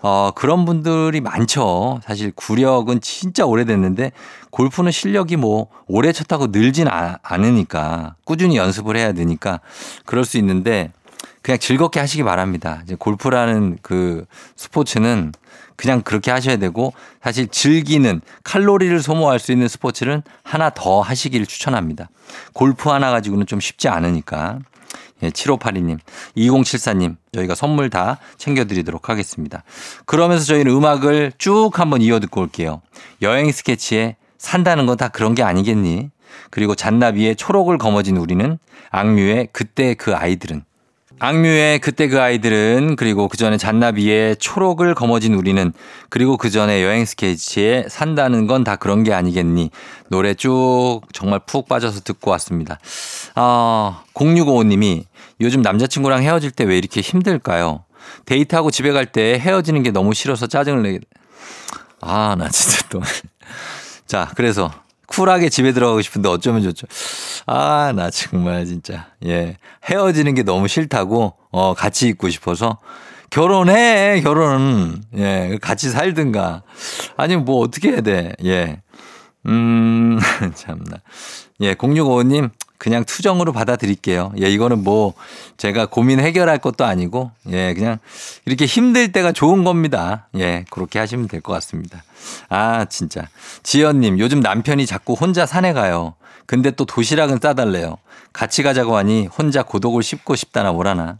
어 0.00 0.32
그런 0.34 0.64
분들이 0.64 1.20
많죠. 1.20 2.00
사실 2.04 2.32
구력은 2.34 3.00
진짜 3.02 3.46
오래됐는데 3.46 4.10
골프는 4.50 4.90
실력이 4.90 5.36
뭐 5.36 5.68
오래 5.86 6.10
쳤다고 6.10 6.48
늘진 6.48 6.88
아- 6.88 7.18
않으니까 7.22 8.16
꾸준히 8.24 8.56
연습을 8.56 8.96
해야 8.96 9.12
되니까 9.12 9.60
그럴 10.06 10.24
수 10.24 10.38
있는데 10.38 10.90
그냥 11.42 11.58
즐겁게 11.58 12.00
하시기 12.00 12.22
바랍니다. 12.22 12.80
이제 12.84 12.94
골프라는 12.94 13.78
그 13.82 14.24
스포츠는 14.56 15.32
그냥 15.76 16.02
그렇게 16.02 16.30
하셔야 16.30 16.56
되고 16.56 16.92
사실 17.22 17.48
즐기는 17.48 18.20
칼로리를 18.44 19.02
소모할 19.02 19.38
수 19.38 19.52
있는 19.52 19.68
스포츠는 19.68 20.22
하나 20.44 20.70
더 20.70 21.00
하시기를 21.00 21.46
추천합니다. 21.46 22.08
골프 22.52 22.88
하나 22.90 23.10
가지고는 23.10 23.46
좀 23.46 23.60
쉽지 23.60 23.88
않으니까. 23.88 24.60
예, 25.22 25.30
7582님, 25.30 25.98
2074님, 26.36 27.16
저희가 27.32 27.54
선물 27.54 27.90
다 27.90 28.18
챙겨드리도록 28.38 29.08
하겠습니다. 29.08 29.62
그러면서 30.04 30.44
저희는 30.46 30.72
음악을 30.72 31.32
쭉 31.38 31.70
한번 31.78 32.02
이어 32.02 32.18
듣고 32.18 32.40
올게요. 32.40 32.82
여행 33.22 33.52
스케치에 33.52 34.16
산다는 34.38 34.86
건 34.86 34.96
다 34.96 35.08
그런 35.08 35.34
게 35.36 35.44
아니겠니? 35.44 36.10
그리고 36.50 36.74
잔나비의 36.74 37.36
초록을 37.36 37.78
거머쥔 37.78 38.16
우리는 38.16 38.58
악뮤의 38.90 39.48
그때 39.52 39.94
그 39.94 40.14
아이들은 40.16 40.64
악뮤의 41.24 41.78
그때 41.78 42.08
그 42.08 42.20
아이들은 42.20 42.96
그리고 42.96 43.28
그 43.28 43.36
전에 43.36 43.56
잔나비의 43.56 44.36
초록을 44.38 44.94
거머쥔 44.96 45.34
우리는 45.34 45.72
그리고 46.08 46.36
그 46.36 46.50
전에 46.50 46.82
여행 46.82 47.04
스케치에 47.04 47.84
산다는 47.88 48.48
건 48.48 48.64
다 48.64 48.74
그런 48.74 49.04
게 49.04 49.12
아니겠니 49.14 49.70
노래 50.08 50.34
쭉 50.34 51.02
정말 51.12 51.38
푹 51.46 51.68
빠져서 51.68 52.00
듣고 52.00 52.32
왔습니다. 52.32 52.80
아 53.36 54.02
0655님이 54.14 55.04
요즘 55.40 55.62
남자친구랑 55.62 56.22
헤어질 56.24 56.50
때 56.50 56.64
왜 56.64 56.76
이렇게 56.76 57.00
힘들까요? 57.00 57.84
데이트하고 58.26 58.72
집에 58.72 58.90
갈 58.90 59.06
때 59.06 59.38
헤어지는 59.38 59.84
게 59.84 59.92
너무 59.92 60.14
싫어서 60.14 60.48
짜증을 60.48 60.82
내게. 60.82 60.98
아, 62.00 62.34
나 62.36 62.48
진짜 62.48 62.84
또. 62.88 63.00
자, 64.06 64.28
그래서 64.34 64.72
쿨하게 65.06 65.48
집에 65.48 65.72
들어가고 65.72 66.00
싶은데 66.02 66.28
어쩌면 66.28 66.62
좋죠. 66.62 66.86
아, 67.46 67.92
나 67.94 68.10
정말 68.10 68.64
진짜. 68.66 69.08
예. 69.26 69.56
헤어지는 69.84 70.34
게 70.34 70.42
너무 70.42 70.68
싫다고, 70.68 71.34
어, 71.50 71.74
같이 71.74 72.08
있고 72.08 72.28
싶어서. 72.28 72.78
결혼해, 73.30 74.20
결혼. 74.22 75.02
예. 75.16 75.58
같이 75.60 75.90
살든가. 75.90 76.62
아니면 77.16 77.44
뭐 77.44 77.60
어떻게 77.60 77.90
해야 77.90 78.00
돼. 78.00 78.34
예. 78.44 78.80
음, 79.46 80.18
참나. 80.54 80.98
예, 81.60 81.74
0655님, 81.74 82.50
그냥 82.82 83.04
투정으로 83.04 83.52
받아들일게요. 83.52 84.32
예, 84.42 84.50
이거는 84.50 84.82
뭐 84.82 85.14
제가 85.56 85.86
고민 85.86 86.18
해결할 86.18 86.58
것도 86.58 86.84
아니고, 86.84 87.30
예, 87.50 87.74
그냥 87.74 87.98
이렇게 88.44 88.66
힘들 88.66 89.12
때가 89.12 89.30
좋은 89.30 89.62
겁니다. 89.62 90.26
예, 90.36 90.64
그렇게 90.68 90.98
하시면 90.98 91.28
될 91.28 91.42
것 91.42 91.52
같습니다. 91.52 92.02
아, 92.48 92.84
진짜. 92.86 93.28
지연님, 93.62 94.18
요즘 94.18 94.40
남편이 94.40 94.86
자꾸 94.86 95.12
혼자 95.12 95.46
산에 95.46 95.72
가요. 95.72 96.14
근데 96.46 96.72
또 96.72 96.84
도시락은 96.84 97.38
싸달래요. 97.40 97.98
같이 98.32 98.64
가자고 98.64 98.96
하니 98.96 99.28
혼자 99.28 99.62
고독을 99.62 100.02
씹고 100.02 100.34
싶다나 100.34 100.72
뭐라나. 100.72 101.18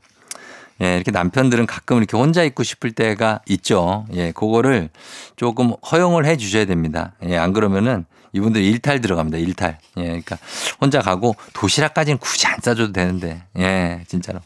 예, 0.83 0.97
이렇게 0.97 1.13
남편들은 1.13 1.67
가끔 1.67 1.99
이렇게 1.99 2.17
혼자 2.17 2.43
있고 2.43 2.65
싶을 2.65 2.91
때가 2.91 3.39
있죠. 3.49 4.05
예, 4.15 4.33
그거를 4.33 4.91
조금 5.37 5.75
허용을 5.93 6.27
해 6.27 6.37
주셔야 6.37 6.65
됩니다. 6.65 7.13
예, 7.25 7.37
안 7.37 7.53
그러면은 7.53 8.05
이분들 8.33 8.63
일탈 8.63 9.01
들어갑니다. 9.01 9.39
일탈. 9.39 9.79
예, 9.99 10.03
그러니까 10.03 10.39
혼자 10.81 11.01
가고 11.01 11.35
도시락까지는 11.53 12.19
굳이 12.19 12.47
안 12.47 12.57
싸줘도 12.61 12.93
되는데. 12.93 13.43
예, 13.59 14.01
진짜로. 14.09 14.41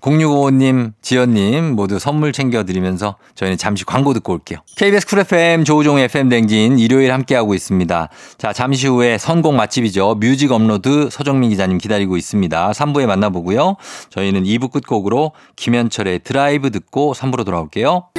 0655님, 0.00 0.92
지연님 1.02 1.74
모두 1.74 1.98
선물 1.98 2.32
챙겨드리면서 2.32 3.16
저희는 3.34 3.58
잠시 3.58 3.84
광고 3.84 4.14
듣고 4.14 4.32
올게요. 4.34 4.60
KBS 4.76 5.06
쿨 5.06 5.18
FM 5.20 5.64
조우종 5.64 5.98
FM 5.98 6.28
대행진 6.28 6.78
일요일 6.78 7.12
함께하고 7.12 7.54
있습니다. 7.54 8.08
자, 8.38 8.52
잠시 8.52 8.86
후에 8.86 9.18
선곡 9.18 9.54
맛집이죠. 9.54 10.14
뮤직 10.20 10.52
업로드 10.52 11.08
서정민 11.10 11.50
기자님 11.50 11.78
기다리고 11.78 12.16
있습니다. 12.16 12.70
3부에 12.70 13.06
만나보고요. 13.06 13.76
저희는 14.10 14.44
2부 14.44 14.70
끝곡으로 14.70 15.32
김현철의 15.56 16.20
드라이브 16.20 16.70
듣고 16.70 17.14
3부로 17.14 17.44
돌아올게요. 17.44 18.10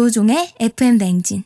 조종의 0.00 0.54
FM 0.58 0.96
대행진 0.96 1.44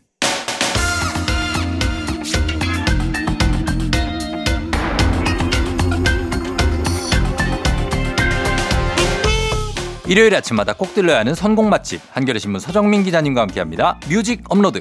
일요일 10.07 10.37
아침마다 10.37 10.73
꼭 10.73 10.95
들러야 10.95 11.19
하는 11.19 11.35
선곡 11.35 11.67
맛집 11.67 12.01
한겨레 12.13 12.39
신문 12.39 12.61
서정민 12.61 13.03
기자님과 13.03 13.41
함께합니다. 13.41 13.99
뮤직 14.09 14.45
업로드. 14.49 14.79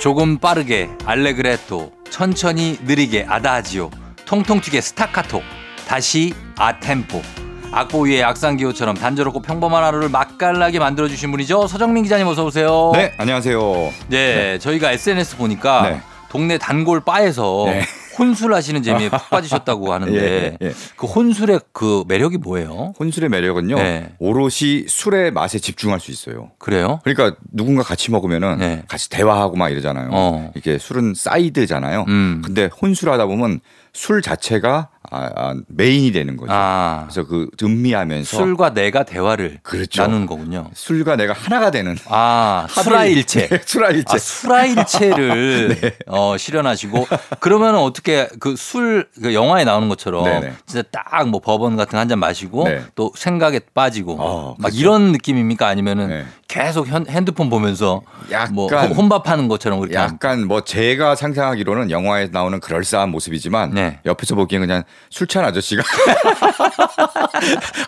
조금 0.00 0.38
빠르게 0.38 0.88
알레그레토, 1.04 1.90
천천히 2.08 2.78
느리게 2.84 3.26
아다지오, 3.28 3.90
통통 4.26 4.60
튀게 4.60 4.80
스타카토, 4.80 5.42
다시 5.88 6.32
아템포. 6.56 7.20
악보 7.70 8.06
위에 8.06 8.22
악상기호처럼 8.22 8.94
단조롭고 8.96 9.42
평범한 9.42 9.84
하루를 9.84 10.08
맛깔나게 10.08 10.78
만들어주신 10.78 11.30
분이죠. 11.32 11.66
서정민 11.66 12.02
기자님 12.04 12.26
어서 12.26 12.44
오세요. 12.44 12.92
네, 12.94 13.12
안녕하세요. 13.18 13.92
네, 14.08 14.58
저희가 14.58 14.92
SNS 14.92 15.36
보니까 15.36 15.82
네. 15.82 16.00
동네 16.30 16.56
단골 16.56 17.00
바에서 17.00 17.64
네. 17.66 17.82
혼술 18.18 18.54
하시는 18.54 18.82
재미에 18.82 19.08
푹 19.08 19.28
빠지셨다고 19.30 19.92
하는데 19.92 20.58
예, 20.60 20.66
예. 20.66 20.72
그 20.96 21.06
혼술의 21.06 21.60
그 21.72 22.04
매력이 22.08 22.38
뭐예요? 22.38 22.94
혼술의 22.98 23.28
매력은요. 23.28 23.76
네. 23.76 24.14
오롯이 24.18 24.86
술의 24.88 25.30
맛에 25.30 25.58
집중할 25.58 26.00
수 26.00 26.10
있어요. 26.10 26.50
그래요? 26.58 27.00
그러니까 27.04 27.36
누군가 27.52 27.82
같이 27.82 28.10
먹으면은 28.10 28.58
네. 28.58 28.82
같이 28.88 29.08
대화하고 29.10 29.56
막 29.56 29.68
이러잖아요. 29.70 30.08
어. 30.12 30.52
이게 30.56 30.78
술은 30.78 31.14
사이드잖아요. 31.14 32.04
음. 32.08 32.42
근데 32.44 32.66
혼술하다 32.80 33.26
보면 33.26 33.60
술 33.92 34.22
자체가 34.22 34.88
아, 35.10 35.30
아, 35.34 35.54
메인이 35.68 36.12
되는 36.12 36.36
거죠. 36.36 36.52
아, 36.52 37.06
그래서 37.08 37.26
그 37.26 37.48
음미하면서 37.62 38.36
술과 38.36 38.74
내가 38.74 39.04
대화를 39.04 39.58
그렇죠. 39.62 40.02
나누는 40.02 40.26
거군요. 40.26 40.70
술과 40.74 41.16
내가 41.16 41.32
하나가 41.32 41.70
되는 41.70 41.96
아, 42.08 42.66
수라일체. 42.70 43.48
네, 43.48 43.60
수라일체. 43.64 44.14
아, 44.14 44.18
수라일체를 44.18 45.92
어, 46.08 46.36
실현하시고 46.36 47.06
그러면 47.40 47.76
어떻게 47.76 48.28
그술 48.40 49.08
그 49.22 49.34
영화에 49.34 49.64
나오는 49.64 49.88
것처럼 49.88 50.24
네네. 50.24 50.52
진짜 50.66 50.82
딱 50.90 51.08
뭐 51.28 51.40
버번 51.40 51.76
같은 51.76 51.92
거한잔 51.92 52.18
마시고 52.20 52.64
네. 52.68 52.82
또 52.94 53.12
생각에 53.14 53.60
빠지고 53.74 54.16
어, 54.20 54.54
막 54.58 54.68
그렇죠. 54.68 54.78
이런 54.78 55.12
느낌입니까 55.12 55.66
아니면은 55.66 56.08
네. 56.08 56.24
계속 56.46 56.86
현, 56.86 57.06
핸드폰 57.08 57.50
보면서 57.50 58.02
약간- 58.30 58.54
뭐 58.54 58.68
혼- 58.68 58.92
혼밥하는 58.92 59.48
것처럼 59.48 59.80
그렇게 59.80 59.96
함- 59.98 60.12
약간 60.14 60.46
뭐 60.46 60.62
제가 60.62 61.16
상상하기로는 61.16 61.90
영화에 61.90 62.28
나오는 62.32 62.60
그럴싸한 62.60 63.10
모습이지만 63.10 63.74
네. 63.74 63.98
옆에서 64.06 64.36
보기엔 64.36 64.62
그냥 64.62 64.84
술 65.10 65.26
취한 65.26 65.46
아저씨가 65.46 65.82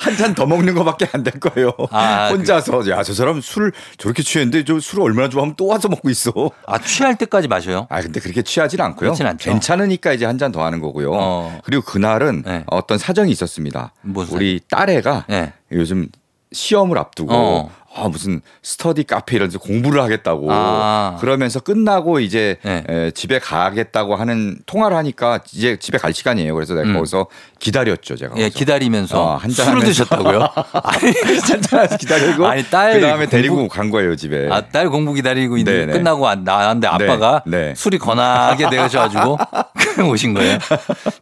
한 0.01 0.17
잔 0.17 0.35
더 0.35 0.47
먹는 0.47 0.75
것밖에 0.75 1.09
안 1.13 1.23
될 1.25 1.39
거예요. 1.41 1.73
아, 1.91 2.29
혼자서 2.31 2.89
야저 2.89 3.13
사람 3.15 3.41
술 3.41 3.73
저렇게 3.99 4.23
취했는데 4.23 4.65
저 4.65 4.79
술을 4.81 5.05
얼마나 5.05 5.29
좋아하면 5.29 5.55
또 5.57 5.67
와서 5.67 5.89
먹고 5.89 6.09
있어. 6.11 6.33
아 6.67 6.79
취할 6.79 7.17
때까지 7.17 7.49
마셔요? 7.49 7.87
아 7.91 8.01
근데 8.01 8.21
그렇게 8.21 8.43
취하진 8.43 8.81
않고요. 8.81 9.11
괜찮으니까 9.53 10.13
이제 10.13 10.25
한 10.27 10.41
잔 10.41 10.53
더 10.53 10.65
하는 10.65 10.81
거고요. 10.81 11.11
어. 11.13 11.61
그리고 11.65 11.83
그날은 11.83 12.45
네. 12.47 12.65
어떤 12.69 12.97
사정이 12.97 13.31
있었습니다. 13.33 13.93
우리 14.37 14.61
딸애가 14.71 15.27
네. 15.29 15.53
요즘 15.73 16.09
시험을 16.53 16.97
앞두고 16.97 17.33
어. 17.35 17.71
아, 17.93 18.07
무슨 18.09 18.41
스터디 18.63 19.03
카페 19.03 19.35
이런 19.37 19.49
데서 19.49 19.59
공부를 19.59 20.01
하겠다고 20.01 20.47
아. 20.51 21.17
그러면서 21.21 21.59
끝나고 21.59 22.21
이제 22.21 22.57
네. 22.63 22.85
에, 22.89 23.11
집에 23.11 23.41
가겠다고 23.41 24.15
하는 24.15 24.59
통화를 24.67 24.97
하니까 24.97 25.41
이제 25.53 25.77
집에 25.77 25.99
갈 25.99 26.15
시간이에요. 26.15 26.55
그래서 26.55 26.75
내가 26.75 26.89
음. 26.89 26.95
거기서 26.95 27.27
기다렸죠, 27.59 28.15
제가. 28.17 28.35
예, 28.37 28.43
거기서. 28.43 28.59
기다리면서 28.59 29.21
어, 29.21 29.37
한잔 29.37 29.67
술을. 29.67 29.83
드셨다고요? 29.85 30.41
아니, 30.85 31.13
한잔 31.43 31.97
기다리고 31.99 32.47
아니, 32.47 32.63
딸 32.71 32.93
그다음에 32.95 33.17
공부- 33.25 33.31
데리고 33.31 33.69
간 33.69 33.91
거예요, 33.91 34.15
집에. 34.15 34.49
아, 34.51 34.61
딸 34.61 34.89
공부 34.89 35.13
기다리고 35.13 35.57
있는 35.59 35.73
네네. 35.87 35.93
끝나고 35.93 36.29
안- 36.29 36.45
나왔는데 36.45 36.87
아빠가 36.87 37.43
네, 37.45 37.69
네. 37.71 37.75
술이 37.75 37.99
권하게 37.99 38.71
되셔 38.71 39.01
가지고 39.01 39.37
그냥 40.01 40.11
오신 40.11 40.33
거예요. 40.33 40.59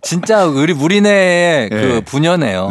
진짜 0.03 0.47
우리 0.47 0.73
우리네의 0.73 1.69
그 1.69 1.75
네. 1.75 2.01
부녀네요. 2.01 2.69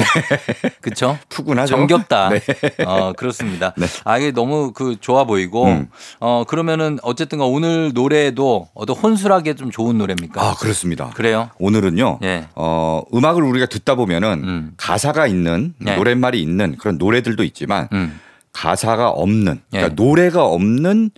그쵸? 0.79 1.17
푸근하죠. 1.27 1.75
정겹다. 1.75 2.29
네. 2.29 2.39
어, 2.85 3.11
그렇습니다. 3.11 3.73
아, 4.05 4.17
이게 4.17 4.31
너무 4.31 4.71
그 4.71 4.95
좋아 5.01 5.25
보이고, 5.25 5.65
음. 5.65 5.87
어, 6.21 6.45
그러면은 6.47 6.97
어쨌든 7.03 7.41
오늘 7.41 7.91
노래도 7.93 8.69
어떤 8.73 8.95
혼술하게 8.95 9.55
좀 9.55 9.69
좋은 9.69 9.97
노래입니까? 9.97 10.41
아, 10.41 10.55
그렇습니다. 10.55 11.09
그래요? 11.09 11.49
오늘은요. 11.59 12.19
예. 12.23 12.47
어, 12.55 13.01
음악을 13.13 13.43
우리가 13.43 13.65
듣다 13.65 13.95
보면은 13.95 14.43
음. 14.43 14.71
가사가 14.77 15.27
있는 15.27 15.73
네. 15.79 15.97
노랫말이 15.97 16.41
있는 16.41 16.77
그런 16.77 16.97
노래들도 16.97 17.43
있지만 17.43 17.89
음. 17.91 18.17
가사가 18.53 19.09
없는 19.09 19.59
그러니까 19.69 19.91
예. 19.91 19.95
노래가 19.95 20.45
없는 20.45 21.11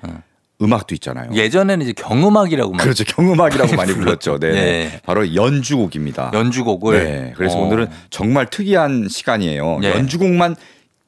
음. 0.62 0.66
음악도 0.66 0.94
있잖아요. 0.96 1.32
예전에는 1.34 1.84
이제 1.84 1.94
경음악이라고 1.94 2.74
막 2.74 2.84
그렇죠. 2.84 3.04
경음악이라고 3.06 3.76
많이 3.76 3.94
불렀죠. 3.96 4.40
네. 4.40 4.48
예. 4.48 5.02
바로 5.06 5.34
연주곡입니다. 5.34 6.32
연주곡을. 6.34 7.04
네. 7.04 7.34
그래서 7.36 7.58
어. 7.58 7.62
오늘은 7.66 7.88
정말 8.10 8.50
특이한 8.50 9.08
시간이에요. 9.10 9.80
예. 9.84 9.92
연주곡만 9.92 10.56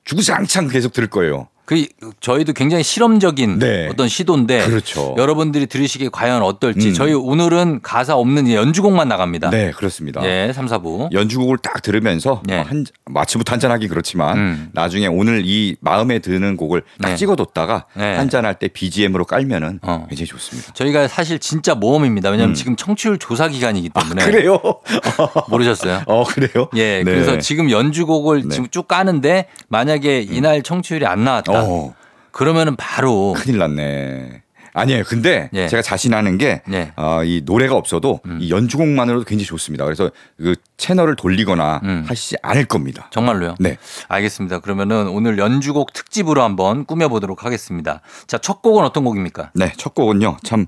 주구장창 0.06 0.68
계속 0.68 0.94
들을 0.94 1.10
거예요. 1.10 1.48
그 1.66 1.86
저희도 2.20 2.54
굉장히 2.54 2.84
실험적인 2.84 3.60
네. 3.60 3.88
어떤 3.90 4.08
시도인데 4.08 4.66
그렇죠. 4.66 5.16
여러분들이 5.18 5.68
들으시기에 5.68 6.10
과연 6.12 6.42
어떨지 6.42 6.90
음. 6.90 6.94
저희 6.94 7.14
오늘은 7.14 7.82
가사 7.82 8.16
없는 8.16 8.52
연주곡만 8.52 9.08
나갑니다. 9.08 9.50
네, 9.50 9.72
그렇습니다. 9.72 10.22
예, 10.26 10.52
3, 10.54 10.66
4부. 10.68 11.12
연주곡을 11.14 11.58
딱 11.60 11.82
들으면서 11.82 12.42
네. 12.46 12.60
어, 12.60 12.64
한 12.64 12.86
마침부터 13.06 13.54
한잔 13.54 13.72
하기 13.72 13.88
그렇지만 13.88 14.38
음. 14.38 14.70
나중에 14.74 15.08
오늘 15.08 15.44
이 15.46 15.76
마음에 15.82 16.20
드는 16.20 16.58
곡을 16.58 16.84
딱 17.02 17.10
네. 17.10 17.16
찍어뒀다가 17.16 17.86
네. 17.96 18.16
한잔 18.16 18.46
할 18.46 18.52
때 18.62 18.68
BGM으로 18.68 19.24
깔면은 19.26 19.80
어. 19.82 20.06
굉장히 20.10 20.28
좋습니다. 20.28 20.74
저희가 20.74 21.08
사실 21.08 21.40
진짜 21.40 21.74
모험입니다. 21.74 22.30
왜냐하면 22.30 22.54
지금 22.54 22.76
청취율 22.76 23.18
조사 23.18 23.48
기간이기 23.48 23.90
때문에 23.90 24.24
음. 24.26 24.32
그래요? 24.32 24.60
모르셨어요? 25.50 26.02
어 26.06 26.24
그래요? 26.26 26.68
예, 26.76 26.98
네. 26.98 27.04
그래서 27.04 27.38
지금 27.40 27.72
연주곡을 27.72 28.44
네. 28.44 28.50
지금 28.50 28.68
쭉 28.70 28.88
까는데 28.88 29.48
만약에 29.70 30.22
이날 30.22 30.62
청취율이 30.62 31.06
안 31.06 31.24
나왔다. 31.24 31.51
어, 31.54 31.96
그러면은 32.32 32.76
바로 32.76 33.34
큰일 33.38 33.58
났네. 33.58 34.44
아니에요. 34.74 35.04
근데 35.06 35.50
예. 35.54 35.68
제가 35.68 35.82
자신하는 35.82 36.38
게, 36.38 36.62
예. 36.72 36.94
어, 36.96 37.24
이 37.26 37.42
노래가 37.44 37.76
없어도 37.76 38.22
이 38.40 38.52
연주곡만으로도 38.52 39.26
굉장히 39.26 39.46
좋습니다. 39.46 39.84
그래서 39.84 40.10
그 40.38 40.56
채널을 40.78 41.18
돌리거나 41.18 41.82
음. 41.84 42.06
하시지 42.08 42.38
않을 42.42 42.66
겁니다. 42.66 43.10
정말로요? 43.12 43.56
네. 43.60 43.78
알겠습니다. 44.08 44.60
그러면은 44.60 45.10
오늘 45.10 45.38
연주곡 45.38 45.92
특집으로 45.92 46.42
한번 46.42 46.86
꾸며보도록 46.86 47.44
하겠습니다. 47.44 48.02
자, 48.28 48.38
첫 48.38 48.62
곡은 48.62 48.86
어떤 48.86 49.04
곡입니까? 49.04 49.52
네. 49.56 49.74
첫 49.76 49.94
곡은요. 49.94 50.38
참, 50.44 50.68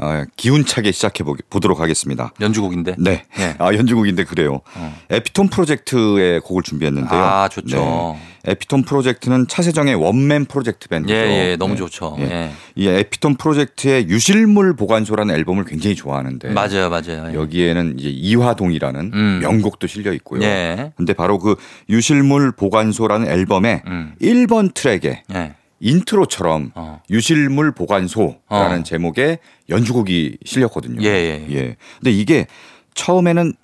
어, 0.00 0.24
기운차게 0.36 0.92
시작해 0.92 1.24
보- 1.24 1.36
보도록 1.50 1.80
하겠습니다. 1.80 2.32
연주곡인데. 2.40 2.94
네. 2.98 3.24
예. 3.38 3.54
아, 3.58 3.72
연주곡인데 3.74 4.24
그래요. 4.24 4.60
에피톤 5.10 5.48
프로젝트의 5.48 6.40
곡을 6.40 6.62
준비했는데요. 6.62 7.20
아, 7.20 7.48
좋죠. 7.48 7.76
네. 7.76 8.18
에피톤 8.52 8.84
프로젝트는 8.84 9.46
차세정의 9.48 9.96
one 9.96 10.21
man 10.21 10.46
프로젝트 10.46 10.88
밴드죠. 10.88 11.12
예, 11.12 11.50
예, 11.50 11.56
너무 11.56 11.74
네. 11.74 11.78
좋죠. 11.78 12.16
예. 12.20 12.24
예. 12.24 12.50
이 12.76 12.86
에피톤 12.86 13.34
프로젝트의 13.36 14.08
유실물 14.08 14.76
보관소라는 14.76 15.34
앨범을 15.34 15.64
굉장히 15.64 15.96
좋아하는데 15.96 16.50
맞아요, 16.50 16.88
맞아요. 16.88 17.30
예. 17.30 17.34
여기에는 17.34 17.98
이제 17.98 18.08
이화동이라는 18.08 19.10
음. 19.12 19.38
명곡도 19.42 19.86
실려 19.88 20.12
있고요. 20.14 20.42
예. 20.44 20.92
근데 20.96 21.12
바로 21.12 21.38
그 21.38 21.56
유실물 21.90 22.52
보관소라는 22.52 23.28
앨범의 23.28 23.82
음. 23.86 24.14
1번 24.22 24.72
트랙에 24.72 25.24
예. 25.34 25.54
intro처럼 25.80 26.72
어. 26.74 27.00
유실물 27.10 27.72
보관소라는 27.72 28.80
어. 28.80 28.82
제목의 28.82 29.38
연주곡이 29.68 30.38
실렸거든요. 30.44 31.02
예, 31.02 31.08
예. 31.08 31.46
예. 31.50 31.76
근데 31.98 32.10
이게 32.10 32.46
처음에는 32.94 33.54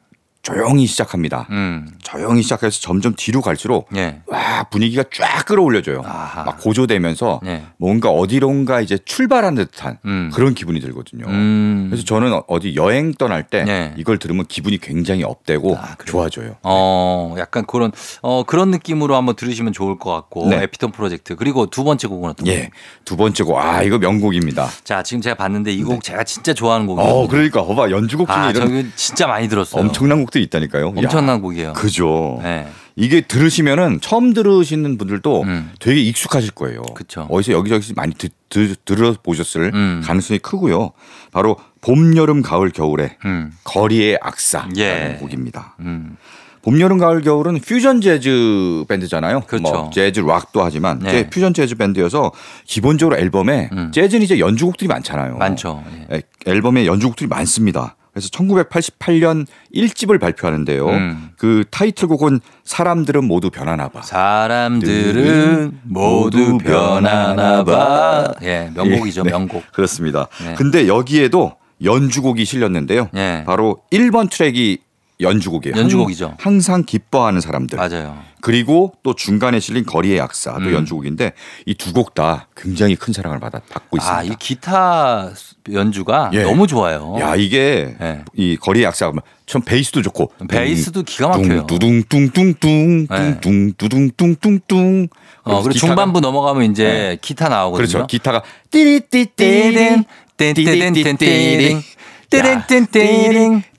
조용히 0.42 0.86
시작합니다. 0.86 1.48
음. 1.50 1.88
조용히 2.04 2.42
시작해서 2.42 2.80
점점 2.80 3.14
뒤로 3.16 3.40
갈수록 3.40 3.88
예. 3.96 4.20
와 4.26 4.64
분위기가 4.70 5.02
쫙 5.12 5.44
끌어올려져요. 5.46 6.02
아하. 6.04 6.44
막 6.44 6.60
고조되면서 6.60 7.40
네. 7.42 7.64
뭔가 7.78 8.10
어디론가 8.10 8.80
이제 8.80 8.98
출발한 9.04 9.56
듯한 9.56 9.98
음. 10.04 10.30
그런 10.32 10.54
기분이 10.54 10.78
들거든요. 10.80 11.26
음. 11.26 11.86
그래서 11.90 12.04
저는 12.04 12.40
어디 12.46 12.76
여행 12.76 13.12
떠날 13.14 13.42
때 13.42 13.64
네. 13.64 13.94
이걸 13.96 14.18
들으면 14.18 14.46
기분이 14.46 14.78
굉장히 14.78 15.24
업되고 15.24 15.76
아? 15.76 15.96
좋아져요. 16.04 16.56
어, 16.62 17.34
약간 17.38 17.64
그런 17.66 17.90
어 18.22 18.44
그런 18.44 18.70
느낌으로 18.70 19.16
한번 19.16 19.34
들으시면 19.34 19.72
좋을 19.72 19.98
것 19.98 20.12
같고 20.12 20.48
네. 20.48 20.62
에피톤 20.62 20.92
프로젝트 20.92 21.34
그리고 21.34 21.66
두 21.66 21.82
번째 21.84 22.06
곡은 22.08 22.30
어떤 22.30 22.46
예. 22.46 22.64
곡? 22.64 22.70
두 23.04 23.16
번째 23.16 23.44
곡, 23.44 23.58
아, 23.58 23.82
이거 23.82 23.98
명곡입니다. 23.98 24.68
자, 24.84 25.02
지금 25.02 25.20
제가 25.20 25.36
봤는데 25.36 25.72
이곡 25.72 26.02
제가 26.02 26.24
진짜 26.24 26.52
좋아하는 26.52 26.86
곡이에요. 26.86 27.08
어, 27.08 27.28
그러니까, 27.28 27.64
봐봐, 27.64 27.90
연주곡 27.90 28.28
중에 28.28 28.36
아, 28.36 28.50
이런 28.50 28.92
진짜 28.96 29.26
많이 29.26 29.48
들었어요. 29.48 29.80
엄청난 29.80 30.20
곡들이 30.20 30.44
있다니까요. 30.44 30.86
야, 30.86 30.92
엄청난 30.96 31.40
곡이에요. 31.40 31.72
그 31.74 31.88
죠. 31.94 32.40
네. 32.42 32.66
이게 32.96 33.20
들으시면은 33.22 34.00
처음 34.00 34.32
들으시는 34.34 34.98
분들도 34.98 35.42
음. 35.42 35.70
되게 35.80 36.00
익숙하실 36.00 36.52
거예요. 36.52 36.82
그쵸. 36.94 37.26
어디서 37.30 37.52
여기저기 37.52 37.92
많이 37.94 38.14
드, 38.14 38.28
드, 38.48 38.76
들어보셨을 38.84 39.72
음. 39.74 40.02
가능성이 40.04 40.38
크고요. 40.38 40.92
바로 41.32 41.56
봄, 41.80 42.16
여름, 42.16 42.40
가을, 42.42 42.70
겨울에 42.70 43.16
음. 43.24 43.50
거리의 43.64 44.18
악사라는 44.22 44.76
예. 44.76 45.16
곡입니다. 45.20 45.74
음. 45.80 46.16
봄, 46.62 46.80
여름, 46.80 46.96
가을, 46.98 47.20
겨울은 47.20 47.60
퓨전 47.60 48.00
재즈 48.00 48.84
밴드잖아요. 48.88 49.40
그렇죠. 49.40 49.62
뭐 49.70 49.90
재즈 49.90 50.20
락도 50.20 50.62
하지만 50.62 51.00
네. 51.00 51.28
퓨전 51.28 51.52
재즈 51.52 51.74
밴드여서 51.74 52.32
기본적으로 52.64 53.18
앨범에 53.18 53.68
음. 53.72 53.90
재즈는 53.92 54.22
이제 54.22 54.38
연주곡들이 54.38 54.88
많잖아요. 54.88 55.36
많죠. 55.36 55.84
예. 56.10 56.16
에- 56.16 56.22
앨범에 56.46 56.86
연주곡들이 56.86 57.26
많습니다. 57.28 57.96
그래서 58.14 58.28
1988년 58.28 59.44
1집을 59.74 60.20
발표하는데요. 60.20 60.88
음. 60.88 61.30
그 61.36 61.64
타이틀곡은 61.70 62.40
사람들은 62.62 63.24
모두 63.24 63.50
변하나 63.50 63.88
봐. 63.88 64.02
사람들은 64.02 65.80
모두 65.82 66.56
변하나 66.58 67.64
봐. 67.64 68.32
예, 68.42 68.70
명곡이죠, 68.72 69.24
네, 69.24 69.30
명곡. 69.30 69.64
그렇습니다. 69.72 70.28
네. 70.44 70.54
근데 70.54 70.86
여기에도 70.86 71.56
연주곡이 71.82 72.44
실렸는데요. 72.44 73.08
예. 73.16 73.42
바로 73.44 73.78
1번 73.92 74.30
트랙이 74.30 74.78
연주곡이에요. 75.20 75.76
연주곡이죠. 75.76 76.26
항- 76.26 76.54
항상 76.54 76.82
기뻐하는 76.84 77.40
사람들. 77.40 77.78
맞아요. 77.78 78.18
그리고 78.40 78.92
또 79.02 79.14
중간에 79.14 79.58
실린 79.60 79.86
거리의 79.86 80.18
약사도 80.18 80.58
음. 80.66 80.72
연주곡인데 80.74 81.32
이 81.66 81.74
두 81.74 81.92
곡 81.94 82.14
다 82.14 82.48
굉장히 82.56 82.94
큰 82.96 83.12
사랑을 83.14 83.40
받아 83.40 83.60
받고 83.70 83.96
있습니다. 83.96 84.18
아, 84.18 84.22
이 84.22 84.34
기타 84.38 85.30
연주가 85.72 86.30
예. 86.34 86.42
너무 86.42 86.66
좋아요. 86.66 87.16
야 87.20 87.36
이게 87.36 87.94
네. 87.98 88.22
이 88.34 88.56
거리의 88.60 88.84
약사가 88.84 89.12
참 89.46 89.62
베이스도 89.62 90.02
좋고 90.02 90.32
베이스도 90.48 91.02
기가 91.04 91.28
막혀요. 91.28 91.66
두둥뚱뚱뚱 91.66 93.06
네. 93.08 93.40
둥두둥뚱뚱뚱 93.40 95.08
어, 95.44 95.62
그리고 95.62 95.78
중반부 95.78 96.20
넘어가면 96.20 96.70
이제 96.70 96.84
네. 96.84 97.18
기타 97.20 97.48
나오거든요. 97.48 97.86
그렇죠. 97.86 98.06
기타가 98.06 98.42
띠리띠띠링 98.70 100.04
띠링 100.36 100.54
띠링 100.54 100.92
띠링 100.92 101.16
띠링 101.18 101.82
띠링 102.30 102.86
띠링 102.90 103.62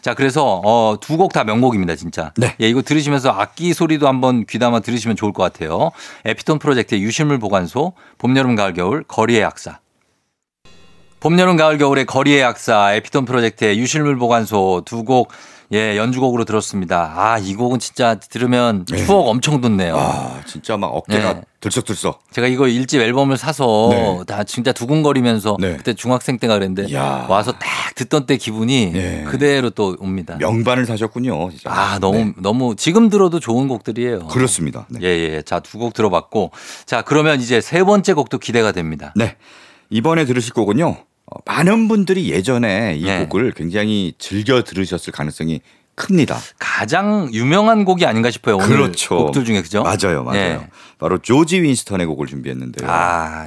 자, 0.00 0.14
그래서 0.14 0.60
어, 0.64 0.96
두 1.00 1.16
곡 1.16 1.32
다 1.32 1.44
명곡입니다, 1.44 1.96
진짜. 1.96 2.32
네. 2.36 2.54
예, 2.60 2.68
이거 2.68 2.82
들으시면서 2.82 3.30
악기 3.30 3.72
소리도 3.74 4.08
한번 4.08 4.46
귀담아 4.46 4.80
들으시면 4.80 5.16
좋을 5.16 5.32
것 5.32 5.42
같아요. 5.42 5.90
에피톤 6.24 6.58
프로젝트의 6.58 7.02
유실물 7.02 7.38
보관소, 7.38 7.92
봄, 8.18 8.36
여름, 8.36 8.54
가을, 8.56 8.72
겨울, 8.74 9.04
거리의 9.06 9.42
약사. 9.42 9.78
봄, 11.20 11.38
여름, 11.38 11.56
가을, 11.56 11.76
겨울의 11.76 12.06
거리의 12.06 12.40
약사, 12.40 12.94
에피톤 12.94 13.26
프로젝트의 13.26 13.78
유실물 13.78 14.16
보관소 14.16 14.82
두 14.86 15.04
곡, 15.04 15.30
예, 15.72 15.96
연주곡으로 15.96 16.44
들었습니다. 16.44 17.12
아, 17.16 17.38
이 17.38 17.54
곡은 17.54 17.78
진짜 17.78 18.16
들으면 18.16 18.84
추억 18.86 19.28
엄청 19.28 19.60
돋네요. 19.60 19.96
아 19.96 20.40
진짜 20.46 20.76
막 20.76 20.88
어깨가 20.88 21.32
네. 21.34 21.42
들썩들썩. 21.60 22.22
제가 22.32 22.48
이거 22.48 22.66
일집 22.66 23.00
앨범을 23.00 23.36
사서 23.36 23.88
네. 23.90 24.18
다 24.26 24.42
진짜 24.42 24.72
두근거리면서 24.72 25.56
네. 25.60 25.76
그때 25.76 25.94
중학생 25.94 26.38
때가 26.38 26.54
그랬는데 26.54 26.90
이야. 26.90 27.26
와서 27.28 27.52
딱 27.52 27.94
듣던 27.94 28.26
때 28.26 28.36
기분이 28.36 28.90
네. 28.92 29.24
그대로 29.28 29.70
또 29.70 29.96
옵니다. 30.00 30.36
명반을 30.40 30.86
사셨군요. 30.86 31.50
진짜. 31.50 31.70
아, 31.70 31.98
너무, 32.00 32.18
네. 32.18 32.32
너무 32.38 32.74
지금 32.76 33.08
들어도 33.08 33.38
좋은 33.38 33.68
곡들이에요. 33.68 34.26
그렇습니다. 34.26 34.86
네. 34.90 35.00
예, 35.02 35.06
예. 35.06 35.42
자, 35.42 35.60
두 35.60 35.78
곡 35.78 35.94
들어봤고. 35.94 36.50
자, 36.84 37.02
그러면 37.02 37.40
이제 37.40 37.60
세 37.60 37.84
번째 37.84 38.12
곡도 38.14 38.38
기대가 38.38 38.72
됩니다. 38.72 39.12
네. 39.16 39.36
이번에 39.88 40.24
들으실 40.24 40.52
곡은요. 40.52 40.96
어, 41.30 41.40
많은 41.46 41.88
분들이 41.88 42.30
예전에 42.30 42.96
이 42.96 43.04
네. 43.04 43.26
곡을 43.26 43.52
굉장히 43.52 44.14
즐겨 44.18 44.62
들으셨을 44.62 45.12
가능성이 45.12 45.60
큽니다. 45.94 46.38
가장 46.58 47.28
유명한 47.32 47.84
곡이 47.84 48.06
아닌가 48.06 48.30
싶어요. 48.30 48.56
오늘 48.56 48.68
그렇죠. 48.68 49.16
곡들 49.16 49.44
중에 49.44 49.62
그죠? 49.62 49.82
맞아요, 49.82 50.24
맞아요. 50.24 50.38
예. 50.40 50.68
바로 50.98 51.18
조지 51.18 51.60
윈스턴의 51.62 52.06
곡을 52.06 52.26
준비했는데요. 52.26 52.88
아, 52.90 53.46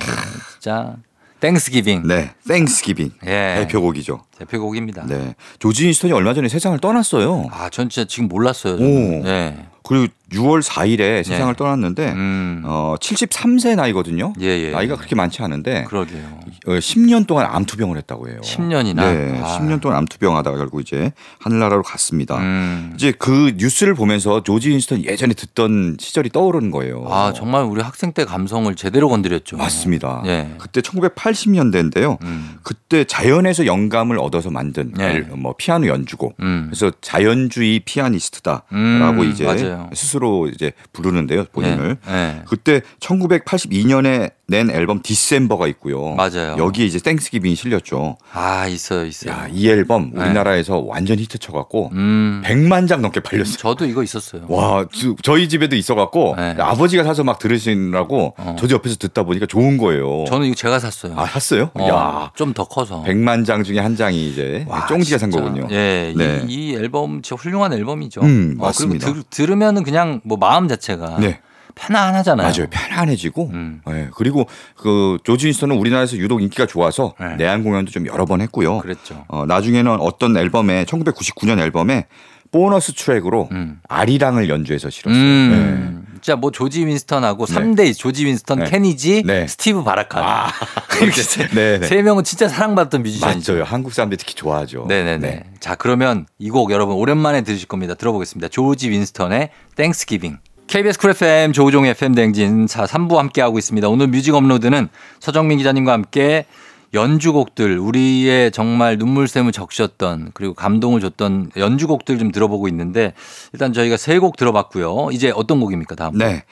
진짜 0.52 0.96
Thanksgiving. 1.40 2.08
네, 2.08 2.32
Thanksgiving 2.48 3.16
예. 3.26 3.56
대표곡이죠. 3.66 4.24
대표곡입니다. 4.38 5.06
네, 5.08 5.36
조지 5.60 5.86
윈스턴이 5.88 6.14
얼마 6.14 6.34
전에 6.34 6.48
세상을 6.48 6.78
떠났어요. 6.80 7.48
아, 7.52 7.70
전 7.70 7.90
진짜 7.90 8.08
지금 8.08 8.30
몰랐어요. 8.30 8.76
오. 8.76 8.78
저는. 8.78 9.24
예. 9.26 9.66
그리고 9.84 10.08
6월 10.32 10.64
4일에 10.64 11.24
세상을 11.24 11.54
떠났는데 11.56 12.12
음. 12.14 12.64
어, 12.66 12.96
73세 13.00 13.76
나이거든요. 13.76 14.34
예, 14.42 14.46
예. 14.48 14.72
나이가 14.72 14.96
그렇게 14.96 15.14
많지 15.14 15.44
않은데 15.44 15.84
그러게요. 15.90 16.40
어, 16.66 16.72
10년 16.72 17.28
동안 17.28 17.46
암투병을 17.52 17.98
했다고 17.98 18.30
해요. 18.30 18.40
10년이나? 18.44 18.96
네, 18.96 19.40
아. 19.44 19.60
10년 19.60 19.80
동안 19.82 19.98
암투병 20.00 20.36
하다가 20.38 20.58
결국 20.58 20.82
이제 20.82 21.12
하늘나라로 21.40 21.84
갔습니다. 21.84 22.38
음. 22.40 22.94
이제 22.96 23.12
그 23.12 23.54
뉴스를 23.58 23.94
보면서 23.94 24.42
조지 24.42 24.70
윈스턴 24.70 25.04
예전에 25.04 25.34
듣던 25.36 25.98
시절이 26.00 26.30
떠오르는 26.30 26.72
거예요. 26.72 27.06
아, 27.10 27.34
정말 27.36 27.64
우리 27.66 27.82
학생 27.84 28.14
때 28.14 28.26
감성을 28.26 28.74
제대로 28.76 29.10
건드렸죠. 29.10 29.58
맞습니다. 29.58 30.24
예. 30.26 30.50
그때 30.58 30.82
1980년대인데요. 30.82 32.18
음. 32.24 32.56
그때 32.64 33.04
자연에서 33.04 33.66
영감을 33.66 34.18
얻어서 34.20 34.50
만든 34.50 34.94
네. 34.96 35.16
엘- 35.16 35.24
뭐 35.36 35.54
피아노 35.58 35.88
연주곡. 35.88 36.38
음. 36.40 36.68
그래서 36.70 36.92
자연주의 37.02 37.82
피아니스트다라고 37.82 38.66
음, 38.72 39.30
이제 39.32 39.44
맞아요. 39.46 39.73
스스로 39.94 40.48
이제 40.48 40.72
부르는데요, 40.92 41.46
본인을. 41.52 41.98
예. 42.08 42.14
예. 42.14 42.42
그때 42.48 42.82
1982년에 43.00 44.32
낸 44.48 44.70
앨범 44.70 45.02
December가 45.02 45.68
있고요. 45.68 46.16
맞아요. 46.16 46.56
여기에 46.60 46.86
이제 46.86 47.00
Thanksgiving이 47.00 47.56
실렸죠. 47.56 48.18
아, 48.34 48.68
있어요, 48.68 49.06
있어요. 49.06 49.32
야, 49.34 49.48
이 49.52 49.68
앨범 49.70 50.12
네. 50.14 50.22
우리나라에서 50.26 50.80
완전 50.80 51.18
히트 51.18 51.38
쳐갖고 51.40 51.90
음. 51.94 52.42
100만 52.46 52.88
장 52.88 53.02
넘게 53.02 53.22
팔렸어요. 53.22 53.56
저도 53.58 53.86
이거 53.86 54.04
있었어요. 54.04 54.46
와, 54.50 54.86
저- 54.94 55.16
저희 55.24 55.48
집에도 55.50 55.76
있어갖고 55.76 56.36
네. 56.38 56.56
아버지가 56.60 57.04
사서 57.04 57.24
막 57.24 57.40
들으시느라고 57.40 58.36
어. 58.38 58.56
저도 58.60 58.76
옆에서 58.76 58.98
듣다 58.98 59.24
보니까 59.24 59.46
좋은 59.46 59.78
거예요. 59.78 60.26
저는 60.28 60.48
이거 60.48 60.56
제가 60.56 60.78
샀어요. 60.80 61.14
아, 61.18 61.26
샀어요? 61.26 61.72
어, 61.74 61.88
야, 61.88 62.32
좀 62.36 62.54
더 62.54 62.66
커서. 62.66 63.02
100만 63.08 63.46
장 63.48 63.64
중에 63.64 63.80
한 63.80 63.96
장이 63.96 64.30
이제 64.30 64.64
와, 64.68 64.86
쫑지가 64.86 65.18
산. 65.18 65.32
거군요. 65.32 65.68
예, 65.72 66.14
네. 66.16 66.44
이, 66.48 66.54
이 66.72 66.76
앨범 66.76 67.24
진짜 67.24 67.36
훌륭한 67.42 67.74
앨범이죠. 67.74 68.22
음, 68.22 68.58
어, 68.60 68.66
맞습니다. 68.66 69.08
그리고 69.08 69.24
들, 69.24 69.46
들으면 69.48 69.63
은 69.70 69.84
그냥 69.84 70.22
뭐 70.24 70.38
마음 70.38 70.68
자체가 70.68 71.18
네. 71.20 71.40
편안하잖아요. 71.76 72.48
맞아요. 72.48 72.68
편안해지고. 72.70 73.50
음. 73.54 73.82
예, 73.90 74.10
그리고 74.16 74.48
그 74.76 75.18
조지 75.24 75.48
윈스턴은 75.48 75.76
우리나라에서 75.76 76.18
유독 76.18 76.42
인기가 76.42 76.66
좋아서 76.66 77.14
네. 77.20 77.36
내한 77.36 77.64
공연도 77.64 77.92
좀 77.92 78.06
여러 78.08 78.26
번 78.26 78.42
했고요. 78.42 78.80
그랬죠. 78.80 79.26
어, 79.28 79.46
나중에는 79.46 80.00
어떤 80.00 80.38
앨범에 80.38 80.86
1999년 80.86 81.60
앨범에 81.60 82.06
보너스 82.52 82.94
트랙으로 82.94 83.50
음. 83.52 83.80
아리랑을 83.90 84.50
연주해서 84.50 84.90
실었어요. 84.92 85.20
음, 85.20 86.06
진짜 86.24 86.38
뭐 86.38 86.52
조지 86.52 86.86
윈스턴하고 86.86 87.46
네. 87.46 87.54
삼 87.54 87.76
3대 87.76 87.98
조지 87.98 88.26
윈스턴, 88.26 88.60
네. 88.60 88.70
케니지, 88.70 89.24
네. 89.26 89.46
스티브 89.46 89.84
바라캇. 89.84 90.24
아, 90.24 90.48
이렇게 91.04 91.22
세, 91.22 91.48
네, 91.54 91.80
네. 91.80 91.86
세 91.88 92.02
명은 92.02 92.24
진짜 92.24 92.48
사랑받던 92.48 93.04
네. 93.04 93.10
뮤지션이죠. 93.10 93.52
맞아요. 93.54 93.64
한국 93.66 93.94
사람들이 93.94 94.18
특히 94.18 94.34
좋아하죠. 94.34 94.86
네네네. 94.88 95.18
네. 95.28 95.44
자, 95.60 95.76
그러면 95.76 96.26
이 96.40 96.50
곡 96.50 96.72
여러분 96.72 96.96
오랜만에 96.96 97.42
들으실 97.42 97.68
겁니다. 97.68 97.94
들어보겠습니다. 97.96 98.48
조지 98.48 98.90
윈스턴의 98.90 99.50
Thanksgiving. 99.76 100.38
KBS 100.68 100.98
쿨 100.98 101.10
FM 101.10 101.52
조우종 101.52 101.86
FM 101.86 102.16
대행진 102.16 102.68
4, 102.68 102.86
3부 102.86 103.16
함께하고 103.16 103.58
있습니다. 103.60 103.90
오늘 103.90 104.08
뮤직 104.08 104.34
업로드는 104.34 104.88
서정민 105.20 105.58
기자님과 105.58 105.92
함께 105.92 106.46
연주곡들 106.94 107.80
우리의 107.80 108.52
정말 108.52 108.98
눈물샘을 108.98 109.52
적셨던 109.52 110.32
그리고 110.34 110.54
감동을 110.54 111.02
줬던 111.02 111.52
연주곡들 111.58 112.18
좀 112.20 112.32
들어보고 112.32 112.68
있는데 112.68 113.14
일단 113.52 113.74
저희가 113.74 113.98
세 113.98 114.20
곡 114.20 114.38
들어봤고요. 114.38 115.10
이제 115.12 115.32
어떤 115.36 115.60
곡입니까 115.60 115.96
다음? 115.96 116.18
네. 116.18 116.44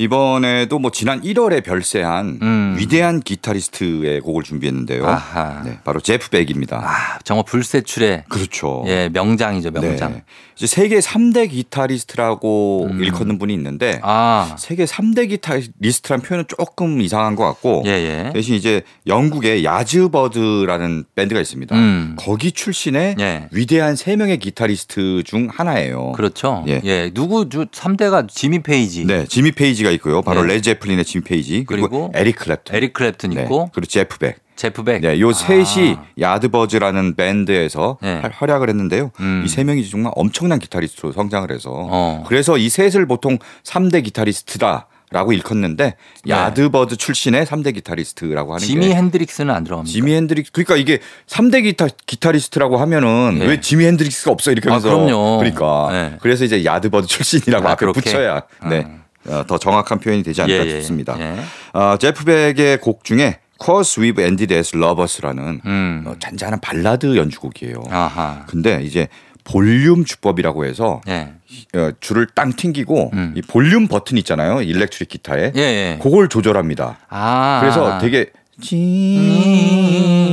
이번에도 0.00 0.78
뭐 0.78 0.92
지난 0.92 1.20
1월에 1.22 1.64
별세한 1.64 2.38
음. 2.40 2.76
위대한 2.78 3.18
기타리스트의 3.20 4.20
곡을 4.20 4.44
준비했는데요. 4.44 5.04
아하. 5.04 5.62
네, 5.64 5.80
바로 5.84 5.98
제프 5.98 6.30
벡입니다. 6.30 6.76
아, 6.84 7.18
정말 7.24 7.44
불세출의 7.46 8.24
그렇죠. 8.28 8.84
예 8.86 9.08
명장이죠 9.12 9.72
명장. 9.72 10.12
네. 10.12 10.22
이제 10.54 10.68
세계 10.68 11.00
3대 11.00 11.50
기타리스트라고 11.50 12.86
음. 12.92 13.02
일컫는 13.02 13.38
분이 13.38 13.52
있는데 13.54 13.98
아, 14.04 14.54
세계 14.56 14.84
3대 14.84 15.28
기타리스트란 15.30 16.20
표현은 16.20 16.44
조금 16.46 17.00
이상한 17.00 17.34
것 17.34 17.44
같고 17.44 17.82
예 17.86 17.90
예. 17.90 18.30
대신 18.32 18.54
이제 18.54 18.82
영국의 19.08 19.64
야드버즈라는 19.64 21.04
밴드가 21.14 21.40
있습니다. 21.40 21.74
음. 21.76 22.16
거기 22.18 22.52
출신의 22.52 23.16
예. 23.18 23.48
위대한 23.50 23.96
세 23.96 24.16
명의 24.16 24.38
기타리스트 24.38 25.22
중 25.24 25.48
하나예요. 25.50 26.12
그렇죠. 26.12 26.64
예. 26.68 26.80
예. 26.84 27.10
누구 27.14 27.48
주 27.48 27.66
3대가 27.66 28.28
지미 28.28 28.60
페이지, 28.62 29.04
네, 29.04 29.24
지미 29.26 29.52
페이지가 29.52 29.90
있고요. 29.92 30.22
바로 30.22 30.42
네. 30.42 30.54
레드 30.54 30.70
제플린의 30.70 31.04
지미 31.04 31.24
페이지 31.24 31.64
그리고, 31.64 31.88
그리고 31.88 32.12
에릭 32.14 32.36
클랩튼, 32.36 32.74
에릭 32.74 32.92
클랩튼 32.92 33.34
네, 33.34 33.42
있고 33.42 33.70
그리고 33.72 33.86
제프 33.86 34.18
벡. 34.18 34.36
제프 34.56 34.82
벡. 34.82 35.00
네, 35.00 35.20
요 35.20 35.32
셋이 35.32 35.94
아. 35.96 36.04
야드버즈라는 36.18 37.14
밴드에서 37.14 37.96
네. 38.02 38.18
활- 38.20 38.32
활약을 38.34 38.68
했는데요. 38.68 39.12
음. 39.20 39.42
이 39.46 39.51
세 39.51 39.62
명이 39.64 39.88
정말 39.88 40.12
엄청난 40.16 40.58
기타리스트로 40.58 41.12
성장을 41.12 41.50
해서 41.52 41.70
어. 41.72 42.24
그래서 42.26 42.58
이 42.58 42.68
셋을 42.68 43.06
보통 43.06 43.38
3대 43.64 44.02
기타리스트다. 44.04 44.88
라고 45.10 45.32
일컫는데 45.32 45.94
네. 46.24 46.30
야드버드 46.30 46.96
출신의 46.96 47.46
3대 47.46 47.74
기타리스트라고 47.74 48.54
하는 48.54 48.66
지미 48.66 48.88
게 48.88 48.94
핸드릭스는 48.94 49.54
안 49.54 49.64
들어갑니다. 49.64 49.90
지미 49.90 50.14
핸드릭스 50.14 50.52
그러니까 50.52 50.76
이게 50.76 50.98
3대 51.26 51.62
기타 51.62 51.86
기타리스트라고 52.06 52.76
하면은 52.76 53.38
예. 53.40 53.46
왜 53.46 53.60
지미 53.60 53.86
핸드릭스가 53.86 54.30
없어 54.30 54.52
이렇게 54.52 54.68
아, 54.68 54.72
하면서 54.72 54.88
그럼요. 54.90 55.38
그러니까 55.38 55.88
네. 55.92 56.16
그래서 56.20 56.44
이제 56.44 56.62
야드버드 56.64 57.06
출신이라고 57.06 57.68
아, 57.68 57.72
앞에 57.72 57.78
그렇게? 57.80 58.00
붙여야 58.00 58.42
네. 58.68 58.86
어, 59.26 59.44
더 59.46 59.58
정확한 59.58 59.98
표현이 59.98 60.22
되지 60.22 60.42
않을까 60.42 60.66
예, 60.66 60.68
예. 60.68 60.80
싶습니다. 60.80 61.16
예. 61.18 61.36
어, 61.72 61.96
제프 61.96 62.24
벡의 62.24 62.78
곡 62.78 63.04
중에 63.04 63.38
Cause 63.64 64.02
We've 64.02 64.20
Ended 64.20 64.54
as 64.54 64.76
Lovers라는 64.76 65.60
음. 65.64 66.04
어, 66.06 66.14
잔잔한 66.20 66.60
발라드 66.60 67.16
연주곡이에요. 67.16 67.82
아하. 67.90 68.44
근데 68.46 68.80
이제 68.82 69.08
볼륨 69.48 70.04
주법이라고 70.04 70.66
해서 70.66 71.00
예. 71.08 71.32
어, 71.74 71.90
줄을 72.00 72.26
땅 72.34 72.52
튕기고 72.52 73.10
음. 73.14 73.32
이 73.34 73.42
볼륨 73.42 73.88
버튼 73.88 74.18
있잖아요. 74.18 74.60
일렉트릭 74.60 75.08
기타에. 75.08 75.52
예, 75.56 75.60
예. 75.60 75.98
그걸 76.02 76.28
조절합니다. 76.28 76.98
아. 77.08 77.58
그래서 77.60 77.98
되게 77.98 78.30
찡 78.60 78.76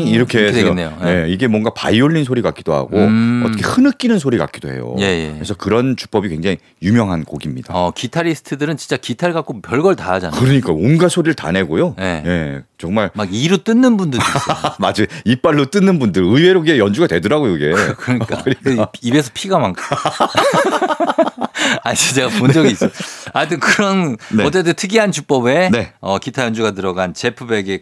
이렇게 0.08 0.46
해서 0.46 0.54
되겠네요. 0.54 0.98
예. 1.04 1.24
예, 1.24 1.30
이게 1.30 1.48
뭔가 1.48 1.72
바이올린 1.72 2.24
소리 2.24 2.42
같기도 2.42 2.74
하고 2.74 2.98
음. 2.98 3.44
어떻게 3.46 3.64
흐느끼는 3.64 4.20
소리 4.20 4.38
같기도 4.38 4.70
해요. 4.70 4.96
예, 5.00 5.04
예. 5.04 5.34
그래서 5.34 5.54
그런 5.54 5.96
주법이 5.96 6.30
굉장히 6.30 6.58
유명한 6.82 7.24
곡입니다. 7.24 7.74
어, 7.74 7.92
기타리스트들은 7.92 8.78
진짜 8.78 8.98
기타를 8.98 9.34
갖고 9.34 9.62
별걸 9.62 9.96
다 9.96 10.14
하잖아요. 10.14 10.40
그러니까 10.40 10.72
온갖 10.72 11.10
소리를 11.10 11.34
다 11.36 11.52
내고요. 11.52 11.96
예. 12.00 12.24
예, 12.26 12.64
정말 12.78 13.12
막 13.14 13.28
이로 13.32 13.58
뜯는 13.58 13.98
분들도 13.98 14.26
있어요. 14.26 14.74
맞아요. 14.80 15.06
이빨로 15.26 15.66
뜯는 15.66 16.00
분들 16.00 16.24
의외로 16.24 16.64
이게 16.64 16.80
연주가 16.80 17.08
되더라고요, 17.08 17.56
이게. 17.56 17.74
그러니까, 17.98 18.44
그 18.44 18.86
입에서 19.02 19.32
피가 19.34 19.60
나고. 19.60 19.82
아니 21.84 21.98
제가 21.98 22.30
본 22.40 22.52
적이 22.52 22.72
있어. 22.72 22.86
요 22.88 22.90
하여튼 23.34 23.60
그런 23.60 24.18
네. 24.32 24.44
어쨌든 24.44 24.74
특이한 24.74 25.12
주법에 25.12 25.70
네. 25.72 25.94
어, 26.00 26.20
기타 26.20 26.44
연주가 26.44 26.72
들어간 26.72 27.14
제프 27.14 27.48
백의 27.48 27.82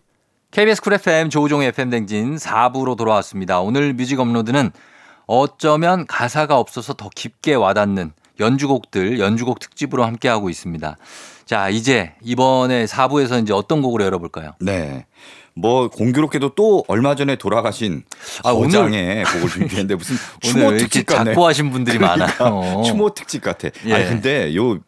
KBS 0.51 0.81
쿨 0.81 0.93
FM 0.93 1.29
조우종의 1.29 1.69
FM 1.69 1.89
대행진 1.89 2.35
4부로 2.35 2.97
돌아왔습니다. 2.97 3.61
오늘 3.61 3.93
뮤직 3.93 4.19
업로드는 4.19 4.71
어쩌면 5.25 6.05
가사가 6.05 6.57
없어서 6.57 6.93
더 6.93 7.09
깊게 7.15 7.53
와닿는 7.53 8.11
연주곡들, 8.37 9.19
연주곡 9.19 9.59
특집으로 9.59 10.03
함께하고 10.03 10.49
있습니다. 10.49 10.97
자, 11.45 11.69
이제 11.69 12.15
이번에 12.21 12.83
4부에서 12.83 13.41
이제 13.41 13.53
어떤 13.53 13.81
곡으로 13.81 14.03
열어볼까요? 14.03 14.55
네. 14.59 15.05
뭐 15.53 15.89
공교롭게도 15.89 16.55
또 16.55 16.83
얼마 16.87 17.15
전에 17.15 17.35
돌아가신 17.35 18.03
아, 18.43 18.53
거장의 18.53 19.23
곡을 19.25 19.49
준비했는데 19.49 19.95
무슨 19.95 20.15
추모 20.41 20.77
특집 20.77 21.05
같네. 21.05 21.31
작고 21.31 21.45
하신 21.45 21.71
분들이 21.71 21.99
많아요. 21.99 22.81
추모 22.85 23.13
특집 23.13 23.41
같아. 23.41 23.69
예. 23.85 23.93
아니 23.93 24.05
근데 24.07 24.55
요 24.55 24.79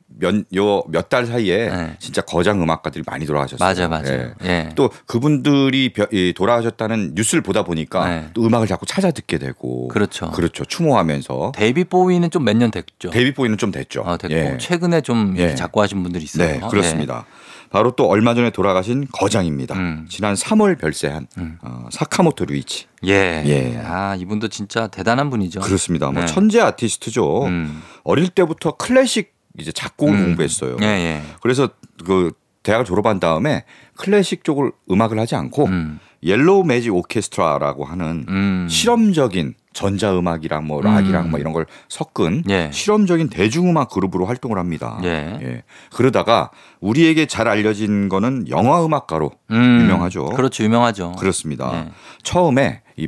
몇 0.52 0.76
요 0.76 0.86
몇 0.86 1.11
달 1.11 1.26
사이에 1.26 1.70
네. 1.70 1.96
진짜 2.00 2.22
거장 2.22 2.62
음악가들이 2.62 3.04
많이 3.08 3.26
돌아가셨어요. 3.26 3.68
맞아, 3.68 3.88
맞아. 3.88 4.14
예. 4.14 4.34
예. 4.44 4.70
또 4.76 4.90
그분들이 5.06 5.92
돌아가셨다는 6.36 7.14
뉴스를 7.16 7.42
보다 7.42 7.64
보니까 7.64 8.08
네. 8.08 8.30
또 8.34 8.46
음악을 8.46 8.68
자꾸 8.68 8.86
찾아 8.86 9.12
듣게 9.12 9.38
되고 9.40 9.88
그렇죠. 9.88 10.32
그렇죠. 10.32 10.66
추모하면서 10.66 11.54
데이비드 11.56 11.84
보위는 11.86 12.30
좀 12.30 12.44
몇 12.44 12.54
년 12.58 12.70
됐죠. 12.72 13.10
데이비드 13.10 13.34
보위는 13.34 13.58
좀 13.58 13.72
됐죠. 13.72 14.02
어, 14.02 14.18
됐고 14.18 14.34
예. 14.34 14.58
최근에 14.60 15.02
좀 15.02 15.34
예. 15.38 15.56
작고 15.56 15.82
하신 15.82 16.04
분들이 16.04 16.24
있어요. 16.26 16.48
네, 16.48 16.62
그렇습니다. 16.70 17.26
바로 17.74 17.90
또 17.90 18.08
얼마 18.08 18.36
전에 18.36 18.52
돌아가신 18.52 19.08
거장입니다. 19.12 19.74
음. 19.74 20.06
지난 20.08 20.36
3월 20.36 20.80
별세한 20.80 21.26
음. 21.40 21.58
어, 21.64 21.88
사카모토 21.90 22.46
류이치. 22.46 22.86
예. 23.08 23.42
예. 23.48 23.82
아, 23.84 24.16
이분도 24.16 24.50
진짜 24.50 24.86
대단한 24.86 25.32
분이죠. 25.32 25.60
그렇습니다. 25.62 26.12
뭐 26.12 26.22
네. 26.22 26.28
천재 26.28 26.62
아티스트죠. 26.62 27.46
음. 27.46 27.82
어릴 28.04 28.30
때부터 28.30 28.78
클래식 28.78 29.34
이제 29.58 29.72
작곡을 29.72 30.14
음. 30.14 30.24
공부했어요. 30.24 30.78
예, 30.84 30.86
예. 30.86 31.22
그래서 31.42 31.68
그 32.06 32.32
대학을 32.62 32.86
졸업한 32.86 33.20
다음에 33.20 33.66
클래식 33.98 34.44
쪽을 34.44 34.72
음악을 34.92 35.18
하지 35.18 35.36
않고 35.36 35.66
음. 35.66 36.00
옐로우 36.22 36.66
매직 36.66 36.94
오케스트라라고 36.94 37.86
하는 37.86 38.26
음. 38.30 38.68
실험적인 38.70 39.56
전자 39.74 40.18
음악이랑 40.18 40.66
뭐 40.66 40.82
락이랑 40.82 41.32
뭐 41.32 41.40
이런 41.40 41.54
걸 41.54 41.66
섞은 41.90 42.44
예. 42.50 42.70
실험적인 42.72 43.30
대중음악 43.30 43.90
그룹으로 43.90 44.26
활동을 44.26 44.58
합니다. 44.58 45.00
예. 45.04 45.64
그러다가 45.92 46.52
우리에게 46.80 47.26
잘 47.26 47.48
알려진 47.48 48.10
거는 48.10 48.48
영화 48.50 48.86
음악가로 48.86 49.32
음. 49.52 49.80
유명하죠. 49.82 50.26
그렇죠. 50.26 50.64
유명하죠. 50.64 51.14
그렇습니다. 51.14 51.72
네. 51.72 51.92
처음에 52.24 52.82
이 52.96 53.08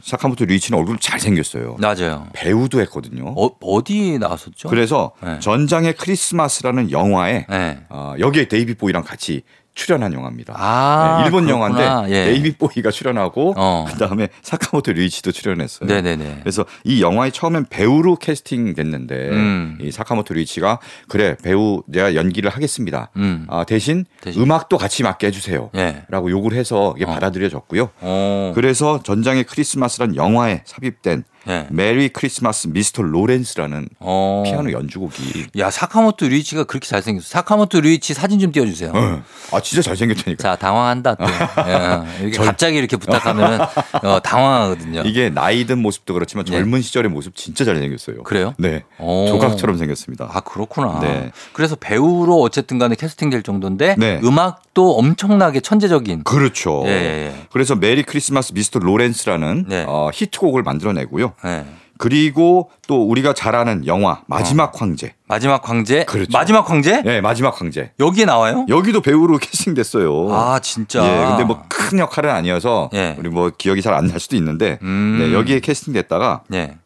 사카모토 0.00 0.44
류이치는 0.44 0.78
얼굴 0.78 0.98
잘 0.98 1.18
생겼어요. 1.18 1.76
맞아요. 1.80 2.28
배우도 2.34 2.78
했거든요. 2.82 3.24
어, 3.36 3.50
어디 3.62 4.18
나왔었죠? 4.18 4.68
그래서 4.68 5.12
네. 5.22 5.38
전장의 5.40 5.94
크리스마스라는 5.94 6.90
영화에 6.90 7.46
네. 7.48 7.78
어, 7.88 8.14
여기에 8.18 8.48
데이비드 8.48 8.74
보위랑 8.74 9.02
같이 9.02 9.42
출연한 9.74 10.12
영화입니다. 10.12 10.54
아, 10.56 11.18
네, 11.18 11.24
일본 11.26 11.46
그렇구나. 11.46 11.68
영화인데 11.80 12.14
예. 12.14 12.24
데이비드 12.26 12.56
보위가 12.56 12.90
출연하고 12.90 13.54
어. 13.56 13.84
그다음에 13.88 14.28
사카모토 14.42 14.92
류이치도 14.92 15.32
출연했어요. 15.32 15.88
네네네. 15.88 16.38
그래서 16.40 16.64
이 16.84 17.02
영화에 17.02 17.30
처음엔 17.30 17.66
배우로 17.68 18.16
캐스팅 18.16 18.74
됐는데 18.74 19.30
음. 19.30 19.78
이 19.80 19.90
사카모토 19.90 20.34
류이치가 20.34 20.78
그래 21.08 21.36
배우 21.42 21.82
내가 21.86 22.14
연기를 22.14 22.50
하겠습니다. 22.50 23.10
음. 23.16 23.46
아, 23.48 23.64
대신, 23.64 24.04
대신. 24.20 24.40
음악도 24.40 24.78
같이 24.78 25.02
맡게 25.02 25.26
해주세요. 25.26 25.70
예. 25.74 26.04
라고 26.08 26.30
요구를 26.30 26.56
해서 26.56 26.94
이게 26.96 27.04
어. 27.04 27.08
받아들여졌고요. 27.08 27.90
어. 28.00 28.52
그래서 28.54 29.02
전장의 29.02 29.44
크리스마스란 29.44 30.14
영화에 30.14 30.62
삽입된 30.64 31.24
예. 31.48 31.66
Merry 31.70 32.08
Christmas 32.08 32.68
Mr. 32.68 33.02
Lawrence라는 33.02 33.88
어. 34.00 34.42
피아노 34.46 34.72
연주곡이 34.72 35.46
야, 35.58 35.70
사카모토 35.70 36.26
류이치가 36.28 36.64
그렇게 36.64 36.88
잘생겼어. 36.88 37.26
사카모토 37.28 37.80
류이치 37.80 38.14
사진 38.14 38.38
좀 38.40 38.50
띄워주세요. 38.52 38.92
어. 38.94 39.22
아 39.52 39.60
진짜 39.60 39.82
잘생겼다니까. 39.82 40.42
자, 40.42 40.56
당황한다 40.56 41.14
또. 41.16 41.24
예. 41.24 42.20
이렇게 42.22 42.36
절- 42.36 42.46
갑자기 42.46 42.78
이렇게 42.78 42.96
부탁하면 42.96 43.60
어, 44.02 44.20
당황하거든요. 44.20 45.02
이게 45.04 45.30
나이 45.30 45.64
든 45.66 45.78
모습도 45.78 46.14
그렇지만 46.14 46.44
네. 46.44 46.52
젊은 46.52 46.82
시절의 46.82 47.10
모습 47.10 47.36
진짜 47.36 47.64
잘생겼어요. 47.64 48.22
그래요? 48.24 48.54
네. 48.58 48.84
오. 48.98 49.26
조각처럼 49.28 49.76
생겼습니다. 49.78 50.28
아, 50.32 50.40
그렇구나. 50.40 50.98
네. 51.00 51.30
그래서 51.52 51.76
배우로 51.76 52.40
어쨌든 52.40 52.78
간에 52.78 52.94
캐스팅 52.96 53.30
될 53.30 53.42
정도인데 53.42 53.96
네. 53.98 54.20
음악 54.24 54.62
도 54.74 54.96
엄청나게 54.98 55.60
천재적인. 55.60 56.24
그렇죠. 56.24 56.82
예, 56.86 56.90
예, 56.90 57.26
예. 57.26 57.34
그래서 57.52 57.74
Merry 57.76 58.02
Christmas 58.02 58.52
Mr. 58.52 58.80
Lawrence라는 58.80 59.66
네. 59.68 59.84
어, 59.86 60.10
히트곡을 60.12 60.62
만들어내고요. 60.64 61.32
예. 61.44 61.64
그리고 61.96 62.70
또 62.88 63.08
우리가 63.08 63.34
잘 63.34 63.54
아는 63.54 63.86
영화 63.86 64.20
마지막 64.26 64.80
황제. 64.80 65.14
마지막 65.28 65.68
황제. 65.68 66.04
그렇죠. 66.04 66.30
마지막 66.32 66.68
황제? 66.68 67.02
네, 67.02 67.20
마지막 67.20 67.60
황제. 67.60 67.92
여기에 68.00 68.24
나와요? 68.24 68.66
여기도 68.68 69.00
배우로 69.00 69.38
캐스팅됐어요. 69.42 70.28
아, 70.34 70.58
진짜. 70.58 71.04
예, 71.04 71.26
근데 71.28 71.44
뭐 71.44 71.62
큰 71.68 71.98
역할은 71.98 72.30
아니어서 72.30 72.90
예. 72.94 73.14
우리 73.18 73.28
뭐 73.28 73.50
기억이 73.56 73.80
잘 73.82 73.94
안 73.94 74.06
날 74.08 74.18
수도 74.18 74.34
있는데 74.36 74.78
음. 74.82 75.18
네, 75.20 75.32
여기에 75.34 75.60
캐스팅됐다가 75.60 76.42
예. 76.54 76.76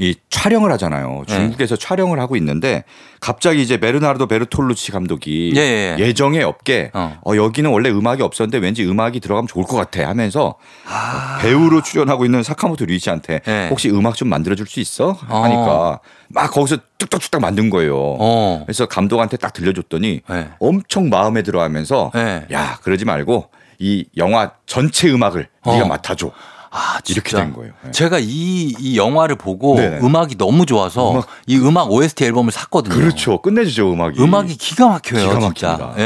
이 0.00 0.14
촬영을 0.30 0.70
하잖아요. 0.72 1.24
네. 1.26 1.34
중국에서 1.34 1.74
촬영을 1.74 2.20
하고 2.20 2.36
있는데 2.36 2.84
갑자기 3.20 3.60
이제 3.60 3.78
베르나르도 3.78 4.28
베르톨루치 4.28 4.92
감독이 4.92 5.52
예, 5.56 5.60
예, 5.60 5.96
예. 5.98 6.04
예 6.06 6.12
정에 6.12 6.40
없게 6.44 6.92
어. 6.94 7.18
어. 7.26 7.34
여기는 7.34 7.68
원래 7.68 7.90
음악이 7.90 8.22
없었는데 8.22 8.58
왠지 8.58 8.86
음악이 8.86 9.18
들어가면 9.18 9.48
좋을 9.48 9.64
것 9.64 9.76
같아 9.76 10.08
하면서 10.08 10.54
아. 10.88 11.38
배우로 11.42 11.82
출연하고 11.82 12.24
있는 12.24 12.44
사카모토 12.44 12.84
류이치한테 12.84 13.40
네. 13.44 13.68
혹시 13.70 13.90
음악 13.90 14.14
좀 14.14 14.28
만들어 14.28 14.54
줄 14.54 14.68
수 14.68 14.78
있어? 14.80 15.16
어. 15.28 15.42
하니까 15.44 15.98
막 16.28 16.50
거기서 16.52 16.76
뚝딱뚝딱 16.98 17.40
만든 17.40 17.68
거예요. 17.70 17.96
어. 17.96 18.62
그래서 18.66 18.86
감독한테 18.86 19.36
딱 19.38 19.52
들려줬더니 19.52 20.20
네. 20.28 20.48
엄청 20.60 21.08
마음에 21.08 21.42
들어 21.42 21.62
하면서 21.62 22.12
네. 22.14 22.46
야 22.52 22.78
그러지 22.82 23.04
말고 23.04 23.48
이 23.80 24.04
영화 24.16 24.52
전체 24.66 25.10
음악을 25.10 25.48
어. 25.62 25.72
네가 25.72 25.86
맡아줘. 25.88 26.30
아, 26.70 26.98
이렇게 27.08 27.30
진짜. 27.30 27.44
된 27.44 27.52
거예요. 27.54 27.72
네. 27.84 27.90
제가 27.92 28.18
이, 28.18 28.74
이 28.78 28.96
영화를 28.98 29.36
보고 29.36 29.76
네네. 29.76 29.98
음악이 30.02 30.36
너무 30.36 30.66
좋아서 30.66 31.12
음악- 31.12 31.26
이 31.46 31.56
음악 31.56 31.90
OST 31.90 32.24
앨범을 32.24 32.52
샀거든요. 32.52 32.94
그렇죠. 32.94 33.40
끝내주죠 33.40 33.92
음악이. 33.92 34.20
음악이 34.22 34.56
기가 34.56 34.88
막혀요. 34.88 35.28
기가 35.28 35.40
진짜. 35.40 35.68
막힙니다. 35.78 35.94
예, 35.98 36.02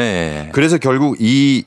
예. 0.46 0.51
그래서 0.53 0.79
결국 0.79 1.16
이 1.20 1.64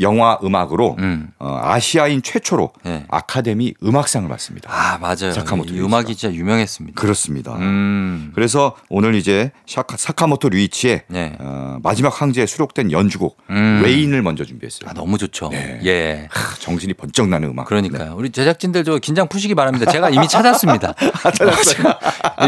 영화 0.00 0.38
음악으로 0.42 0.96
음. 0.98 1.28
어, 1.38 1.60
아시아인 1.62 2.20
최초로 2.22 2.72
네. 2.82 3.04
아카데미 3.08 3.74
음악상을 3.82 4.28
받습니다. 4.28 4.68
아, 4.72 4.98
맞아요. 4.98 5.32
사카모토 5.32 5.74
이. 5.74 5.80
음악이 5.80 6.16
진짜 6.16 6.34
유명했습니다. 6.34 7.00
그렇습니다. 7.00 7.54
음. 7.56 8.32
그래서 8.34 8.74
오늘 8.88 9.14
이제 9.14 9.52
샤카, 9.66 9.96
사카모토 9.96 10.48
류이치의 10.48 11.02
네. 11.08 11.36
어, 11.38 11.78
마지막 11.82 12.20
황제에 12.20 12.46
수록된 12.46 12.90
연주곡 12.90 13.36
음. 13.50 13.82
Rain을 13.84 14.22
먼저 14.22 14.44
준비했어요. 14.44 14.90
아, 14.90 14.94
너무 14.94 15.16
좋죠. 15.16 15.50
네. 15.50 15.80
예. 15.84 16.28
하, 16.30 16.54
정신이 16.56 16.94
번쩍 16.94 17.28
나는 17.28 17.50
음악. 17.50 17.66
그러니까요. 17.66 18.14
우리 18.16 18.30
제작진들 18.30 18.82
저 18.82 18.98
긴장 18.98 19.28
푸시기 19.28 19.54
바랍니다. 19.54 19.90
제가 19.90 20.10
이미 20.10 20.26
찾았습니다. 20.26 20.94
찾았어요? 21.34 21.62
제가 21.62 21.98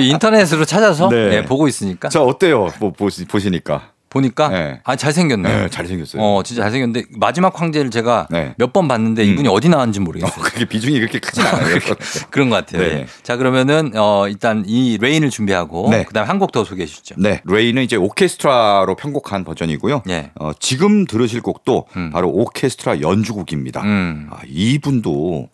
인터넷으로 0.00 0.64
찾아서 0.64 1.08
네. 1.08 1.34
예, 1.36 1.44
보고 1.44 1.68
있으니까. 1.68 2.08
자 2.08 2.22
어때요? 2.22 2.72
뭐 2.80 2.92
보시, 2.92 3.24
보시니까 3.24 3.90
보니까 4.08 4.48
네. 4.48 4.80
아 4.84 4.94
잘생겼네. 4.96 5.48
네, 5.62 5.68
잘생겼어요. 5.68 6.22
어, 6.22 6.42
진짜 6.44 6.62
잘생겼는데 6.62 7.08
마지막 7.18 7.60
황제를 7.60 7.90
제가 7.90 8.28
네. 8.30 8.54
몇번 8.56 8.86
봤는데 8.88 9.24
이분이 9.24 9.48
어디 9.48 9.68
나왔는지 9.68 9.98
어, 9.98 10.02
모르겠어요. 10.02 10.42
그게 10.44 10.64
비중이 10.64 10.98
그렇게 11.00 11.18
크진 11.18 11.42
않아요. 11.44 11.76
그런 12.30 12.48
것 12.48 12.56
같아요. 12.56 12.82
네. 12.82 13.00
예. 13.00 13.06
자 13.22 13.36
그러면은 13.36 13.92
어, 13.96 14.26
일단 14.28 14.64
이 14.66 14.96
Rain을 15.00 15.30
준비하고 15.30 15.90
네. 15.90 16.04
그다음에 16.04 16.26
한 16.28 16.38
곡 16.38 16.52
더 16.52 16.64
소개해 16.64 16.86
주시죠. 16.86 17.16
네, 17.18 17.42
Rain은 17.44 17.82
이제 17.82 17.96
오케스트라로 17.96 18.94
편곡한 18.94 19.44
버전이고요. 19.44 20.02
예. 20.08 20.30
어, 20.36 20.52
지금 20.60 21.04
들으실 21.06 21.40
곡도 21.42 21.86
음. 21.96 22.10
바로 22.12 22.28
오케스트라 22.30 23.00
연주곡입니다. 23.00 23.82
음. 23.82 24.28
아, 24.30 24.38
이분도 24.46 25.48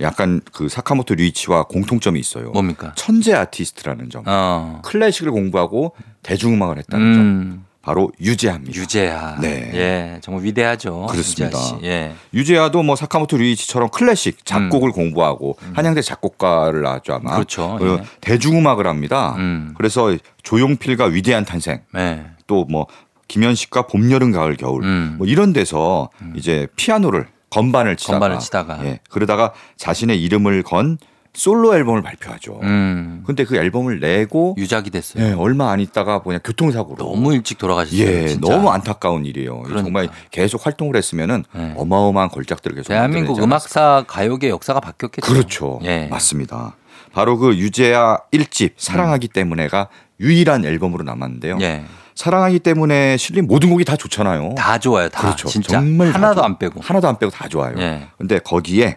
약간 0.00 0.40
그 0.52 0.68
사카모토 0.68 1.14
류이치와 1.14 1.64
공통점이 1.64 2.20
있어요. 2.20 2.50
뭡니까? 2.50 2.92
천재 2.96 3.32
아티스트라는 3.34 4.10
점. 4.10 4.22
어. 4.26 4.80
클래식을 4.84 5.32
공부하고 5.32 5.94
대중음악을 6.22 6.78
했다는 6.78 7.14
점. 7.14 7.65
음. 7.86 7.88
바로 7.88 8.10
유재하입니다. 8.20 8.74
유재하. 8.74 9.36
네. 9.40 9.70
예. 9.74 10.18
정말 10.20 10.44
위대하죠. 10.44 11.06
그렇습니다. 11.08 11.58
예. 11.84 12.14
유재하도 12.34 12.82
뭐 12.82 12.96
사카모토 12.96 13.36
류이치처럼 13.36 13.90
클래식 13.90 14.44
작곡을 14.44 14.90
공부하고 14.90 15.56
한양대 15.74 16.02
작곡가를 16.02 16.82
나왔죠 16.82 17.14
아마. 17.14 17.32
음. 17.32 17.34
그렇죠. 17.36 17.76
그리고 17.78 17.98
예. 17.98 18.02
대중음악을 18.20 18.86
합니다. 18.86 19.34
음. 19.38 19.74
그래서 19.76 20.16
조용필과 20.42 21.06
위대한 21.06 21.44
탄생 21.44 21.80
예. 21.96 22.24
또뭐 22.46 22.86
김현식과 23.28 23.86
봄, 23.88 24.10
여름, 24.10 24.32
가을, 24.32 24.56
겨울 24.56 24.84
음. 24.84 25.14
뭐 25.18 25.26
이런 25.26 25.52
데서 25.52 26.10
이제 26.34 26.68
피아노를 26.76 27.26
건반을 27.50 27.96
치다가, 27.96 28.18
건반을 28.18 28.38
치다가. 28.38 28.84
예, 28.84 29.00
그러다가 29.08 29.52
자신의 29.76 30.22
이름을 30.22 30.62
건 30.62 30.98
솔로 31.36 31.74
앨범을 31.76 32.02
발표하죠. 32.02 32.60
음. 32.62 33.22
근데 33.26 33.44
그 33.44 33.56
앨범을 33.56 34.00
내고 34.00 34.54
유작이 34.58 34.90
됐어요. 34.90 35.22
예, 35.22 35.32
얼마 35.32 35.70
안 35.70 35.80
있다가 35.80 36.20
뭐냐 36.24 36.38
교통사고로 36.38 36.96
너무 36.96 37.34
일찍 37.34 37.58
돌아가셨어요. 37.58 38.00
예, 38.00 38.28
진짜. 38.28 38.48
너무 38.50 38.70
안타까운 38.70 39.26
일이에요. 39.26 39.60
그러니까. 39.60 39.82
정말 39.82 40.08
계속 40.30 40.64
활동을 40.64 40.96
했으면은 40.96 41.44
네. 41.52 41.74
어마어마한 41.76 42.30
걸작들을 42.30 42.76
계속 42.76 42.88
대한민국 42.88 43.42
음악사 43.42 44.04
가요계 44.06 44.48
역사가 44.48 44.80
바뀌었겠죠. 44.80 45.30
그렇죠. 45.30 45.80
예. 45.84 46.06
맞습니다. 46.10 46.74
바로 47.12 47.36
그 47.38 47.56
유재하 47.56 48.18
1집 48.32 48.72
사랑하기 48.76 49.28
때문에가 49.28 49.88
유일한 50.20 50.64
앨범으로 50.64 51.04
남았는데요. 51.04 51.58
예. 51.60 51.84
사랑하기 52.14 52.60
때문에 52.60 53.18
실린 53.18 53.46
모든 53.46 53.68
곡이 53.68 53.84
다 53.84 53.94
좋잖아요. 53.94 54.54
다 54.56 54.78
좋아요. 54.78 55.10
다 55.10 55.20
그렇죠. 55.20 55.48
진짜 55.48 55.72
정말 55.78 56.12
다 56.12 56.18
하나도. 56.18 56.42
안 56.42 56.58
빼고. 56.58 56.80
하나도 56.80 57.08
안 57.08 57.18
빼고 57.18 57.30
다 57.30 57.46
좋아요. 57.46 57.74
예. 57.78 58.08
근데 58.16 58.38
거기에 58.38 58.96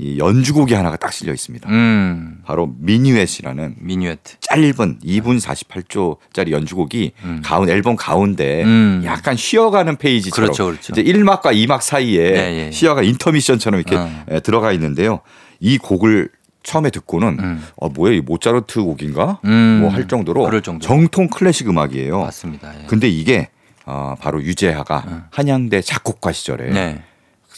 이 0.00 0.18
연주곡이 0.18 0.72
하나가 0.72 0.96
딱 0.96 1.12
실려 1.12 1.34
있습니다. 1.34 1.68
음. 1.68 2.38
바로 2.46 2.74
미니웨시라는 2.78 3.76
미뉴에트. 3.80 4.36
짧은 4.40 5.00
2분 5.04 5.38
48초짜리 5.40 6.52
연주곡이 6.52 7.12
음. 7.24 7.42
가운 7.44 7.68
앨범 7.68 7.96
가운데 7.96 8.64
음. 8.64 9.02
약간 9.04 9.36
쉬어가는 9.36 9.96
페이지처럼 9.96 10.46
그렇죠, 10.46 10.66
그렇죠. 10.66 10.92
이제 10.92 11.02
1막과 11.02 11.52
2막 11.52 11.82
사이에 11.82 12.30
네, 12.32 12.66
예. 12.66 12.70
쉬어가 12.70 13.02
인터미션처럼 13.02 13.80
이렇게 13.80 13.96
어. 13.96 14.10
에, 14.30 14.40
들어가 14.40 14.72
있는데요. 14.72 15.20
이 15.60 15.76
곡을 15.76 16.30
처음에 16.62 16.88
듣고는 16.88 17.38
음. 17.38 17.64
어 17.76 17.90
뭐야 17.90 18.14
이 18.14 18.20
모차르트 18.20 18.82
곡인가 18.82 19.40
음. 19.44 19.80
뭐할 19.82 20.08
정도로. 20.08 20.44
정통 20.86 21.28
클래식 21.28 21.68
음악이에요. 21.68 22.20
맞습니다. 22.20 22.72
예. 22.74 22.86
근데 22.86 23.06
이게 23.08 23.50
어, 23.84 24.14
바로 24.18 24.42
유재하가 24.42 25.26
한양대 25.30 25.82
작곡가 25.82 26.32
시절에 26.32 26.70
네. 26.70 27.02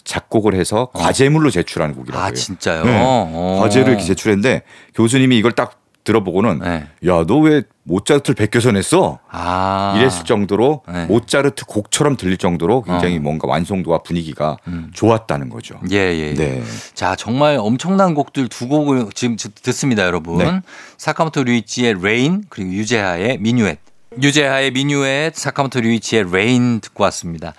작곡을 0.05 0.55
해서 0.55 0.88
과제물로 0.93 1.51
제출하는 1.51 1.95
곡이라고 1.95 2.25
아. 2.25 2.31
진짜요? 2.33 2.85
네. 2.85 3.01
어. 3.05 3.59
과제를 3.61 3.99
제출했는데 3.99 4.62
교수님이 4.95 5.38
이걸 5.38 5.53
딱 5.53 5.79
들어보고는 6.05 6.59
네. 6.59 6.87
야너 7.07 7.38
왜 7.38 7.62
모차르트를 7.85 8.35
베껴서 8.35 8.73
냈어? 8.73 9.19
아. 9.31 9.95
이랬을 9.97 10.25
정도로 10.25 10.83
네. 10.93 11.07
모차르트 11.07 11.65
곡처럼 11.67 12.17
들릴 12.17 12.38
정도로 12.38 12.83
굉장히 12.83 13.19
어. 13.19 13.21
뭔가 13.21 13.49
완성도와 13.49 13.99
분위기가 13.99 14.57
음. 14.67 14.91
좋았다는 14.93 15.49
거죠. 15.49 15.81
예, 15.91 15.97
예. 15.97 16.31
예. 16.31 16.35
네. 16.35 16.62
자, 16.95 17.15
정말 17.17 17.57
엄청난 17.61 18.15
곡들 18.15 18.49
두 18.49 18.69
곡을 18.69 19.11
지금 19.15 19.37
듣습니다, 19.37 20.05
여러분. 20.05 20.38
네. 20.38 20.61
사카모토 20.99 21.45
류이치의 21.45 21.97
Rain 22.03 22.45
그리고 22.49 22.73
유재하의 22.73 23.38
미뉴엣. 23.38 23.79
유재하의 24.20 24.72
미뉴엣, 24.72 25.35
사카모토 25.35 25.81
류이치의 25.81 26.31
Rain 26.33 26.81
듣고 26.81 27.05
왔습니다. 27.05 27.55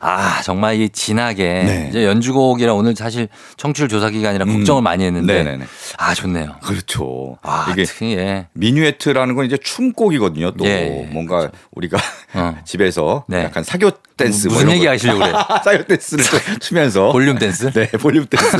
아, 0.00 0.40
정말 0.42 0.80
이 0.80 0.88
진하게 0.88 1.44
네. 1.44 1.86
이제 1.90 2.04
연주곡이라 2.04 2.74
오늘 2.74 2.94
사실 2.94 3.28
청취율 3.56 3.88
조사 3.88 4.10
기간이라 4.10 4.44
음. 4.44 4.58
걱정을 4.58 4.82
많이 4.82 5.04
했는데 5.04 5.42
네네네. 5.42 5.64
아, 5.98 6.14
좋네요. 6.14 6.56
그렇죠. 6.62 7.38
아, 7.42 7.72
이게 7.72 7.84
예. 8.16 8.46
미뉴에트라는 8.52 9.34
건 9.34 9.46
이제 9.46 9.56
춤곡이거든요. 9.56 10.52
또 10.52 10.64
예, 10.66 11.08
뭔가 11.12 11.50
우리가 11.72 11.98
어. 12.34 12.56
집에서 12.64 13.24
네. 13.28 13.44
약간 13.44 13.64
사교 13.64 13.90
댄스 14.16 14.48
무슨 14.48 14.50
뭐 14.52 14.60
이런 14.62 14.72
얘기 14.74 14.84
거. 14.84 14.90
하시려고 14.92 15.18
그래요? 15.20 15.34
사교 15.64 15.84
댄스를 15.84 16.24
또 16.24 16.58
추면서 16.58 17.12
볼룸 17.12 17.38
댄스? 17.38 17.70
네 17.74 17.88
볼룸 17.88 18.26
댄스 18.26 18.56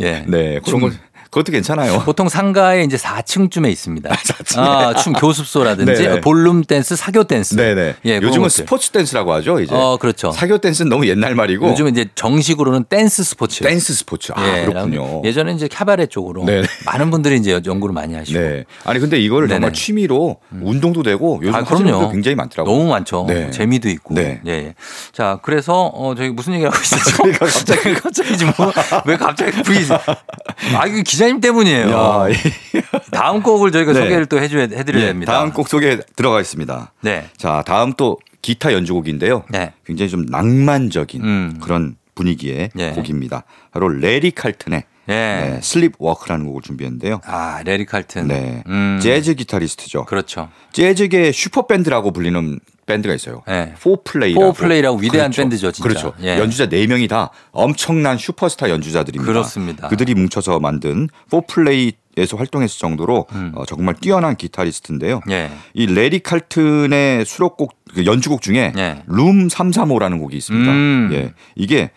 예. 0.00 0.24
네 0.26 0.60
그런 0.64 0.80
거 0.80 0.90
그것도 1.30 1.52
괜찮아요. 1.52 2.00
보통 2.06 2.28
상가에 2.28 2.82
이제 2.84 2.96
4층쯤에 2.96 3.70
있습니다. 3.70 4.08
4층에. 4.10 4.58
아, 4.58 4.94
춤 4.94 5.12
교습소라든지 5.12 5.92
네네. 6.02 6.20
볼룸 6.20 6.64
댄스, 6.64 6.96
사교 6.96 7.24
댄스. 7.24 7.54
네네. 7.56 7.94
예, 8.04 8.18
그런 8.18 8.30
요즘은 8.30 8.48
것들. 8.48 8.50
스포츠 8.64 8.90
댄스라고 8.90 9.32
하죠. 9.34 9.60
이제 9.60 9.74
어, 9.74 9.96
그렇죠. 10.00 10.30
사교 10.30 10.58
댄스는 10.58 10.88
너무 10.88 11.06
옛날 11.06 11.34
말이고 11.34 11.68
요즘은 11.70 11.92
이제 11.92 12.06
정식으로는 12.14 12.84
댄스 12.84 13.22
스포츠. 13.24 13.62
댄스 13.64 13.92
스포츠. 13.94 14.32
아 14.34 14.58
예, 14.58 14.64
그렇군요. 14.66 15.22
예전에 15.24 15.52
이제 15.52 15.68
캐바레 15.68 16.06
쪽으로 16.06 16.44
네네. 16.44 16.66
많은 16.86 17.10
분들이 17.10 17.36
이제 17.36 17.60
연구를 17.66 17.92
많이 17.92 18.14
하시고 18.14 18.38
네. 18.38 18.64
아니 18.84 18.98
근데 19.00 19.18
이거를 19.18 19.48
정말 19.48 19.70
네네. 19.70 19.72
취미로 19.72 20.36
운동도 20.50 21.02
되고 21.02 21.40
요즘 21.42 21.54
아, 21.54 21.62
그럼요. 21.64 22.10
굉장히 22.10 22.34
많더라고요. 22.36 22.74
너무 22.74 22.88
많죠. 22.88 23.26
네. 23.28 23.50
재미도 23.50 23.88
있고. 23.90 24.14
네. 24.14 24.40
예, 24.46 24.50
예. 24.50 24.74
자, 25.12 25.38
그래서 25.42 25.86
어 25.94 26.14
저희 26.16 26.30
무슨 26.30 26.54
얘기를 26.54 26.70
하고 26.72 26.80
있었죠? 26.82 27.16
그러니까 27.22 27.46
갑자기. 27.46 27.94
갑자기 27.94 28.38
지금 28.38 28.52
뭐, 28.56 28.72
왜 29.06 29.16
갑자기 29.16 29.62
블루스? 29.62 29.92
아, 29.92 30.86
이거 30.86 31.02
기자님 31.02 31.40
때문이에요. 31.40 31.90
야, 31.90 32.28
이- 32.30 32.34
다음 33.12 33.42
곡을 33.42 33.70
저희가 33.72 33.92
네. 33.92 34.00
소개를 34.00 34.26
또 34.26 34.38
해줘야 34.40 34.62
해드려야 34.62 35.02
예, 35.02 35.06
됩니다. 35.08 35.32
다음 35.32 35.52
곡 35.52 35.68
소개 35.68 35.98
들어가겠습니다. 36.16 36.92
네. 37.02 37.28
자, 37.36 37.62
다음 37.66 37.92
또 37.94 38.18
기타 38.40 38.72
연주곡인데요. 38.72 39.44
네. 39.50 39.72
굉장히 39.84 40.08
좀 40.10 40.24
낭만적인 40.26 41.22
음. 41.22 41.58
그런 41.60 41.96
분위기의 42.14 42.70
예. 42.78 42.90
곡입니다. 42.92 43.44
바로 43.72 43.88
레리 43.88 44.30
칼튼의 44.30 44.84
예. 45.08 45.12
네, 45.12 45.60
Sleep 45.62 45.94
Walk라는 45.98 46.46
곡을 46.46 46.62
준비했는데요. 46.62 47.20
아, 47.24 47.62
레리 47.64 47.84
칼튼. 47.86 48.28
네. 48.28 48.62
음. 48.66 48.98
재즈 49.02 49.34
기타리스트죠. 49.34 50.04
그렇죠. 50.04 50.48
재즈계 50.72 51.32
슈퍼밴드라고 51.32 52.12
불리는 52.12 52.60
밴드가 52.86 53.14
있어요. 53.14 53.42
네. 53.46 53.74
Fourplay라고. 53.80 54.52
Fourplay라고 54.52 54.98
위대한 54.98 55.30
밴드죠, 55.30 55.72
진짜. 55.72 55.88
그렇죠. 55.88 56.14
예. 56.22 56.38
연주자 56.38 56.66
4명이 56.66 57.08
다 57.08 57.30
엄청난 57.52 58.16
슈퍼스타 58.16 58.70
연주자들입니다. 58.70 59.30
그렇습니다. 59.30 59.88
그들이 59.88 60.14
뭉쳐서 60.14 60.58
만든 60.60 61.08
Fourplay에서 61.30 62.36
활동했을 62.36 62.80
정도로 62.80 63.26
음. 63.30 63.52
어, 63.54 63.64
정말 63.64 63.94
뛰어난 63.94 64.34
기타리스트인데요. 64.34 65.20
예. 65.30 65.50
이 65.72 65.86
레리 65.86 66.18
칼튼의 66.18 67.24
수록곡 67.24 67.76
그 67.94 68.06
연주곡 68.06 68.42
중에 68.42 68.72
예. 68.76 69.02
룸 69.06 69.46
335라는 69.46 70.18
곡이 70.18 70.36
있습니다. 70.36 70.72
음. 70.72 71.10
예. 71.12 71.32
이게 71.54 71.92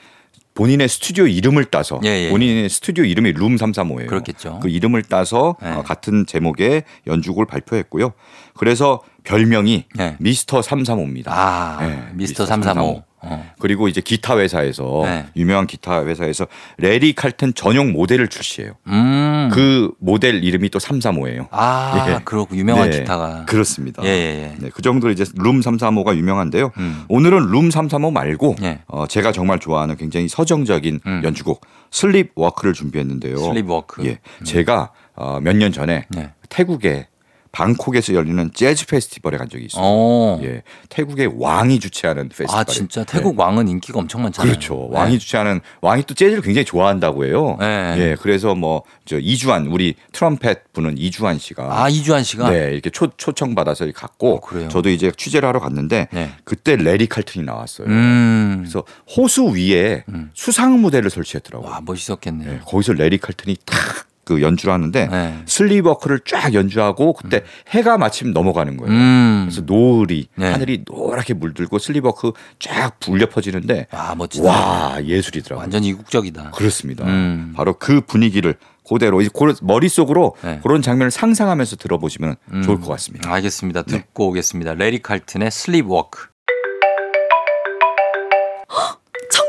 본인의 0.53 0.89
스튜디오 0.89 1.27
이름을 1.27 1.65
따서 1.65 1.99
예, 2.03 2.25
예. 2.25 2.29
본인의 2.29 2.69
스튜디오 2.69 3.05
이름이 3.05 3.33
룸 3.33 3.55
335예요. 3.55 4.07
그렇겠죠. 4.07 4.59
그 4.61 4.69
이름을 4.69 5.03
따서 5.03 5.55
예. 5.63 5.69
어, 5.69 5.83
같은 5.83 6.25
제목의 6.25 6.83
연주곡을 7.07 7.45
발표했고요. 7.45 8.13
그래서 8.55 9.01
별명이 9.23 9.85
예. 9.99 10.15
미스터 10.19 10.61
335입니다. 10.61 11.25
아, 11.27 11.77
네, 11.81 11.87
미스터 12.13 12.43
미스터 12.43 12.45
335. 12.45 13.03
어. 13.23 13.51
그리고 13.59 13.87
이제 13.87 14.01
기타 14.01 14.35
회사에서 14.39 15.01
네. 15.05 15.25
유명한 15.35 15.67
기타 15.67 16.03
회사에서 16.07 16.47
레리 16.79 17.13
칼튼 17.13 17.53
전용 17.53 17.91
모델을 17.91 18.27
출시해요. 18.27 18.73
음. 18.87 19.49
그 19.53 19.91
모델 19.99 20.43
이름이 20.43 20.69
또 20.69 20.79
335예요. 20.79 21.47
아, 21.51 22.03
예. 22.09 22.19
그렇고 22.25 22.55
유명한 22.55 22.89
네, 22.89 22.97
기타가. 22.99 23.45
그렇습니다. 23.45 24.01
예, 24.03 24.07
예, 24.07 24.43
예. 24.53 24.55
네, 24.57 24.69
그 24.73 24.81
정도로 24.81 25.13
이제 25.13 25.23
룸 25.35 25.59
335가 25.59 26.15
유명한데요. 26.15 26.71
음. 26.77 27.03
오늘은 27.09 27.51
룸 27.51 27.69
335 27.69 28.09
말고 28.09 28.55
예. 28.63 28.79
어, 28.87 29.05
제가 29.05 29.31
정말 29.31 29.59
좋아하는 29.59 29.97
굉장히 29.97 30.27
서정적인 30.27 31.01
음. 31.05 31.21
연주곡 31.23 31.61
Sleep 31.91 32.31
Walk를 32.33 32.73
준비했는데요. 32.73 33.37
Sleep 33.37 33.69
Walk. 33.69 34.03
예, 34.03 34.17
제가 34.45 34.93
어, 35.15 35.39
몇 35.41 35.55
년 35.55 35.71
전에 35.71 36.07
네. 36.09 36.31
태국의 36.49 37.05
방콕에서 37.51 38.13
열리는 38.13 38.49
재즈 38.53 38.85
페스티벌에 38.85 39.37
간 39.37 39.49
적이 39.49 39.65
있어요. 39.65 39.83
어. 39.83 40.39
예, 40.43 40.63
태국의 40.89 41.33
왕이 41.37 41.79
주최하는 41.79 42.29
페스티벌. 42.29 42.55
아, 42.59 42.63
진짜 42.63 43.03
태국 43.03 43.37
왕은 43.37 43.67
인기가 43.67 43.99
엄청 43.99 44.23
많잖아요. 44.23 44.51
그렇죠. 44.51 44.87
왕이 44.89 45.19
주최하는 45.19 45.59
왕이 45.81 46.03
또 46.07 46.13
재즈를 46.13 46.41
굉장히 46.41 46.65
좋아한다고 46.65 47.25
해요. 47.25 47.57
네. 47.59 47.95
예, 47.97 48.15
그래서 48.19 48.55
뭐 48.55 48.83
저 49.11 49.19
이주환 49.19 49.67
우리 49.67 49.95
트럼펫 50.13 50.71
부는 50.71 50.97
이주환 50.97 51.37
씨가 51.37 51.83
아, 51.83 51.89
이주환 51.89 52.23
씨가 52.23 52.49
네, 52.49 52.71
이렇게 52.71 52.89
초, 52.89 53.09
초청 53.17 53.55
받아서 53.55 53.85
갔고 53.93 54.35
어? 54.37 54.67
저도 54.69 54.89
이제 54.89 55.11
취재를 55.11 55.49
하러 55.49 55.59
갔는데 55.59 56.07
네. 56.13 56.31
그때 56.45 56.77
레리 56.77 57.07
칼튼이 57.07 57.45
나왔어요. 57.45 57.87
음. 57.87 58.59
그래서 58.59 58.85
호수 59.17 59.53
위에 59.53 60.05
수상 60.33 60.79
무대를 60.79 61.09
설치했더라고요. 61.09 61.69
와, 61.69 61.81
멋있었겠네요. 61.83 62.51
네, 62.51 62.59
거기서 62.65 62.93
레리 62.93 63.17
칼튼이 63.17 63.57
탁 63.65 64.07
그 64.31 64.41
연주를 64.41 64.73
하는데 64.73 65.07
네. 65.07 65.43
Sleep 65.45 65.74
Walk를 65.74 66.21
쫙 66.25 66.53
연주하고 66.53 67.13
그때 67.13 67.43
해가 67.69 67.97
마침 67.97 68.31
넘어가는 68.31 68.77
거예요. 68.77 68.93
음. 68.93 69.47
그래서 69.49 69.61
노을이 69.65 70.27
네. 70.35 70.51
하늘이 70.51 70.83
노랗게 70.89 71.33
물들고 71.33 71.79
Sleep 71.79 72.08
Walk 72.08 72.31
쫙 72.59 72.97
불려 72.99 73.27
퍼지는데 73.27 73.87
아, 73.91 74.15
멋지다. 74.15 74.47
와 74.47 75.03
예술이더라고요. 75.03 75.61
완전 75.61 75.83
이국적이다. 75.83 76.51
그렇습니다. 76.51 77.05
음. 77.05 77.51
바로 77.55 77.73
그 77.73 77.99
분위기를 77.99 78.55
그대로 78.87 79.21
이제 79.21 79.29
머릿속으로 79.61 80.35
네. 80.43 80.59
그런 80.63 80.81
장면을 80.81 81.11
상상하면서 81.11 81.75
들어보시면 81.75 82.35
좋을 82.63 82.79
것 82.79 82.87
같습니다. 82.87 83.31
알겠습니다. 83.33 83.83
네. 83.83 83.97
듣고 83.97 84.29
오겠습니다. 84.29 84.73
레리 84.75 85.01
칼튼의 85.01 85.51
Sleep 85.51 85.91
Walk. 85.91 86.30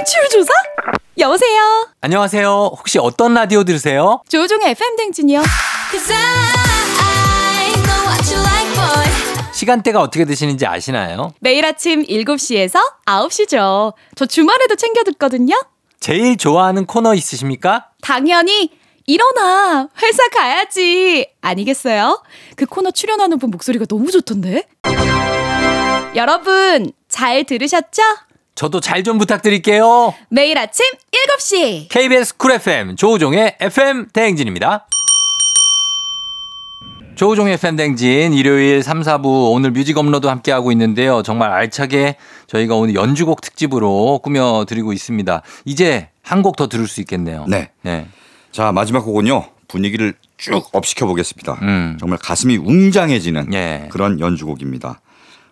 청취율 0.03 0.29
조사? 0.31 0.53
여보세요. 1.19 1.89
안녕하세요. 2.01 2.71
혹시 2.77 2.99
어떤 2.99 3.35
라디오 3.35 3.63
들으세요? 3.63 4.21
조종의 4.29 4.71
FM 4.71 4.97
댕진이요. 4.97 5.43
시간대가 9.53 10.01
어떻게 10.01 10.25
되시는지 10.25 10.67
아시나요? 10.67 11.33
매일 11.41 11.65
아침 11.65 12.03
7시에서 12.05 12.81
9시죠. 13.07 13.93
저 14.17 14.27
주말에도 14.27 14.75
챙겨 14.75 15.05
듣거든요. 15.05 15.55
제일 16.01 16.37
좋아하는 16.37 16.85
코너 16.87 17.15
있으십니까? 17.15 17.91
당연히 18.01 18.71
일어나 19.07 19.89
회사 20.03 20.29
가야지 20.31 21.29
아니겠어요? 21.43 22.21
그 22.57 22.67
코너 22.67 22.91
출연하는 22.91 23.39
분 23.39 23.51
목소리가 23.51 23.85
너무 23.87 24.11
좋던데. 24.11 24.67
여러분 26.17 26.91
잘 27.09 27.45
들으셨죠? 27.45 28.03
저도 28.55 28.81
잘 28.81 29.03
좀 29.03 29.19
부탁드릴게요. 29.19 30.15
매일 30.29 30.57
아침 30.59 30.85
7시 31.39 31.89
KBS 31.89 32.37
쿨 32.37 32.53
FM 32.53 32.97
조우종의 32.97 33.57
FM 33.61 34.09
대행진입니다. 34.13 34.87
조우종의 37.17 37.55
FM 37.55 37.77
대행진 37.77 38.33
일요일 38.33 38.83
3, 38.83 39.01
4부 39.03 39.53
오늘 39.53 39.71
뮤직 39.71 39.99
업로드 39.99 40.27
함께하고 40.27 40.73
있는데요. 40.73 41.23
정말 41.23 41.51
알차게 41.53 42.17
저희가 42.47 42.75
오늘 42.77 42.95
연주곡 42.95 43.41
특집으로 43.41 44.21
꾸며드리고 44.23 44.93
있습니다. 44.93 45.43
이제 45.65 46.09
한 46.23 46.43
곡 46.43 46.57
더 46.57 46.69
들을 46.69 46.87
수 46.87 47.01
있겠네요. 47.01 47.45
네. 47.49 47.71
네. 47.83 48.07
자 48.53 48.71
마지막 48.73 49.01
곡은요 49.05 49.45
분위기를 49.69 50.15
쭉 50.39 50.69
up시켜 50.73 51.07
보겠습니다. 51.07 51.59
음. 51.63 51.97
정말 52.01 52.19
가슴이 52.19 52.57
웅장해지는 52.59 53.53
예. 53.55 53.89
그런 53.91 54.19
연주곡입니다. 54.21 55.01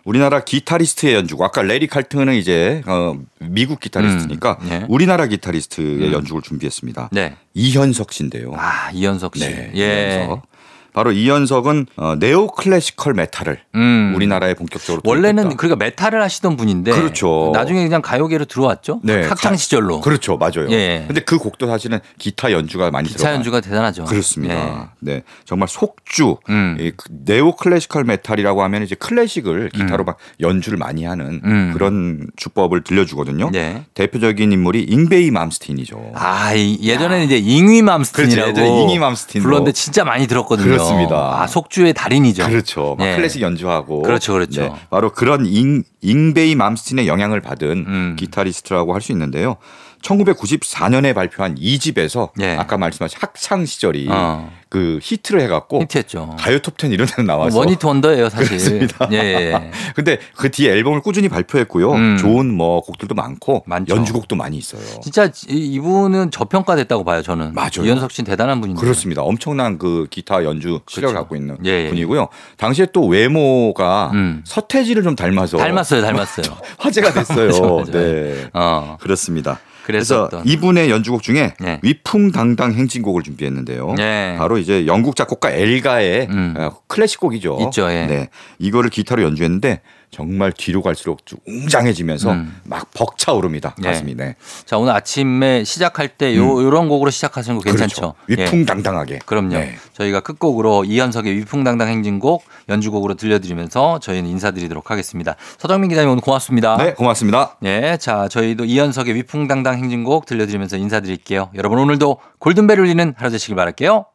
우리나라 0.03 0.43
기타리스트의 0.43 1.15
연주곡. 1.15 1.45
아까 1.45 1.61
레리 1.61 1.87
칼튼은 1.87 2.33
이제 2.35 2.81
어, 2.87 3.17
미국 3.39 3.79
기타리스트니까 3.79 4.57
음. 4.61 4.69
예. 4.69 4.85
우리나라 4.89 5.27
기타리스트의 5.27 6.07
음. 6.07 6.13
연주곡을 6.13 6.41
준비했습니다. 6.41 7.09
네. 7.11 7.35
이현석 7.53 8.11
씨인데요. 8.11 8.53
아, 8.55 8.91
이현석 8.91 9.37
씨. 9.37 9.43
네, 9.43 9.71
예. 9.75 10.15
이현석. 10.17 10.50
바로 10.93 11.11
이현석은 11.11 11.87
어, 11.95 12.15
neo 12.19 12.47
classical 12.47 13.13
metal을 13.13 13.59
음. 13.75 14.13
우리나라에 14.15 14.53
본격적으로 14.55 15.01
원래는 15.05 15.43
도입했다. 15.43 15.57
그러니까 15.57 15.85
메탈을 15.85 16.21
하시던 16.21 16.57
분인데 16.57 16.91
그렇죠. 16.91 17.51
나중에 17.53 17.83
그냥 17.83 18.01
가요계로 18.01 18.45
들어왔죠. 18.45 18.99
네, 19.03 19.25
학창 19.27 19.51
가- 19.51 19.57
시절로. 19.57 20.01
그렇죠, 20.01 20.37
맞아요. 20.37 20.69
예. 20.69 21.03
근데 21.07 21.21
그 21.21 21.37
곡도 21.37 21.67
사실은 21.67 21.99
기타 22.19 22.51
연주가 22.51 22.91
많이 22.91 23.09
들어가. 23.09 23.33
연주가 23.33 23.61
대단하죠. 23.61 24.05
그렇습니다. 24.05 24.93
네, 24.99 25.23
정말 25.45 25.67
속주 25.67 26.37
음. 26.49 26.77
이그 26.79 27.05
neo 27.25 27.55
classical 27.55 28.03
metal이라고 28.03 28.63
하면 28.63 28.83
이제 28.83 28.95
클래식을 28.95 29.69
기타로 29.69 30.03
막 30.03 30.17
연주를 30.39 30.77
많이 30.77 31.05
하는 31.05 31.41
음. 31.43 31.71
그런 31.73 32.27
주법을 32.35 32.83
들려주거든요. 32.83 33.49
네. 33.51 33.85
대표적인 33.93 34.51
인물이 34.51 34.83
잉베이 34.83 35.31
맘스틴이죠. 35.31 36.11
아, 36.15 36.53
이- 36.53 36.79
예전에는 36.81 37.25
이제 37.25 37.37
잉위 37.37 37.81
맘스틴이라고 37.81 38.53
그렇죠. 38.53 38.61
예전에 38.61 38.81
잉위 38.83 38.99
맘스틴으로. 38.99 39.43
불렀는데 39.47 39.71
진짜 39.71 40.03
많이 40.03 40.27
들었거든요. 40.27 40.80
그렇습니다. 40.81 41.41
아, 41.41 41.47
속주의 41.47 41.93
달인이죠. 41.93 42.47
그렇죠. 42.47 42.95
막 42.97 43.07
예. 43.07 43.15
클래식 43.15 43.41
연주하고. 43.41 44.01
네, 44.01 44.07
그렇죠, 44.07 44.33
그렇죠. 44.33 44.77
바로 44.89 45.11
그런 45.11 45.45
잉, 45.45 45.83
잉베이 46.01 46.55
맘스틴의 46.55 47.07
영향을 47.07 47.41
받은 47.41 47.85
음. 47.87 48.15
기타리스트라고 48.17 48.93
할 48.93 49.01
수 49.01 49.11
있는데요. 49.11 49.57
1994년에 50.03 51.13
발표한 51.13 51.55
2집에서 51.55 52.29
예. 52.39 52.55
아까 52.57 52.77
말씀하신 52.77 53.17
학창 53.21 53.65
시절이 53.65 54.07
어. 54.09 54.51
그 54.69 54.99
히트를 55.01 55.41
해갖고 55.41 55.81
히트했죠. 55.81 56.37
가요 56.39 56.59
톱10 56.59 56.91
이런 56.93 57.05
데는 57.07 57.27
나와서 57.27 57.57
원히트 57.59 57.85
원더예요, 57.85 58.29
사실. 58.29 58.47
그렇습니다. 58.57 59.09
예, 59.11 59.17
예. 59.17 59.71
근데 59.95 60.17
그 60.35 60.49
뒤에 60.49 60.71
앨범을 60.71 61.01
꾸준히 61.01 61.27
발표했고요. 61.29 61.91
음. 61.91 62.17
좋은 62.17 62.51
뭐 62.53 62.81
곡들도 62.81 63.13
많고 63.13 63.63
많죠. 63.67 63.93
연주곡도 63.95 64.35
많이 64.35 64.57
있어요. 64.57 64.81
진짜 65.01 65.25
이- 65.49 65.73
이분은 65.73 66.31
저평가됐다고 66.31 67.03
봐요, 67.03 67.21
저는. 67.21 67.53
맞아요. 67.53 67.85
이현석 67.85 68.11
씨는 68.11 68.25
대단한 68.29 68.61
분인데. 68.61 68.79
그렇습니다. 68.81 69.23
엄청난 69.23 69.77
그 69.77 70.07
기타 70.09 70.43
연주 70.45 70.79
실력을 70.87 71.13
그렇죠. 71.13 71.13
갖고 71.15 71.35
있는 71.35 71.57
예, 71.65 71.85
예. 71.85 71.89
분이고요. 71.89 72.29
당시에 72.57 72.87
또 72.93 73.05
외모가 73.07 74.11
음. 74.13 74.41
서태지를 74.45 75.03
좀 75.03 75.15
닮아서 75.15 75.57
닮았어요, 75.57 75.90
닮았어요. 75.99 76.45
화제가 76.77 77.11
됐어요. 77.11 77.47
맞아, 77.51 77.61
맞아. 77.61 77.91
네. 77.91 78.49
어. 78.53 78.97
그렇습니다. 79.01 79.59
그래서 79.83 80.29
그랬었던. 80.29 80.47
이분의 80.47 80.89
연주곡 80.91 81.23
중에 81.23 81.53
네. 81.59 81.79
위풍당당 81.81 82.73
행진곡을 82.73 83.23
준비했는데요. 83.23 83.95
네. 83.97 84.35
바로 84.37 84.57
이제 84.57 84.85
영국 84.85 85.15
작곡가 85.15 85.51
엘가의 85.51 86.27
음. 86.29 86.53
어, 86.57 86.71
클래식곡이죠. 86.87 87.57
있죠, 87.65 87.91
예. 87.91 88.05
네. 88.05 88.29
이거를 88.59 88.89
기타로 88.89 89.23
연주했는데 89.23 89.81
정말 90.11 90.51
뒤로 90.51 90.81
갈수록 90.81 91.25
좀 91.25 91.39
웅장해지면서 91.47 92.31
음. 92.31 92.59
막 92.65 92.91
벅차오릅니다. 92.93 93.75
네. 93.79 93.89
가슴이. 93.89 94.15
네. 94.15 94.35
자, 94.65 94.77
오늘 94.77 94.93
아침에 94.93 95.63
시작할 95.63 96.09
때 96.09 96.35
요, 96.35 96.61
요런 96.61 96.89
곡으로 96.89 97.09
시작하시는 97.09 97.57
거 97.57 97.63
괜찮죠? 97.63 98.15
음. 98.17 98.25
그렇죠. 98.25 98.41
예. 98.41 98.45
위풍당당하게. 98.45 99.19
그럼요. 99.25 99.55
네. 99.55 99.75
저희가 99.93 100.19
끝곡으로 100.19 100.83
이현석의 100.83 101.37
위풍당당 101.37 101.87
행진곡 101.87 102.43
연주곡으로 102.67 103.13
들려드리면서 103.15 103.99
저희는 103.99 104.29
인사드리도록 104.29 104.91
하겠습니다. 104.91 105.35
서정민 105.57 105.89
기자님 105.89 106.09
오늘 106.09 106.21
고맙습니다. 106.21 106.75
네, 106.77 106.93
고맙습니다. 106.93 107.55
예, 107.63 107.97
자, 107.99 108.27
저희도 108.27 108.65
이현석의 108.65 109.15
위풍당당 109.15 109.77
행진곡 109.77 110.25
들려드리면서 110.25 110.75
인사드릴게요. 110.75 111.51
여러분 111.55 111.79
오늘도 111.79 112.17
골든벨 112.39 112.79
울리는 112.79 113.13
하루 113.17 113.31
되시길 113.31 113.55
바랄게요. 113.55 114.05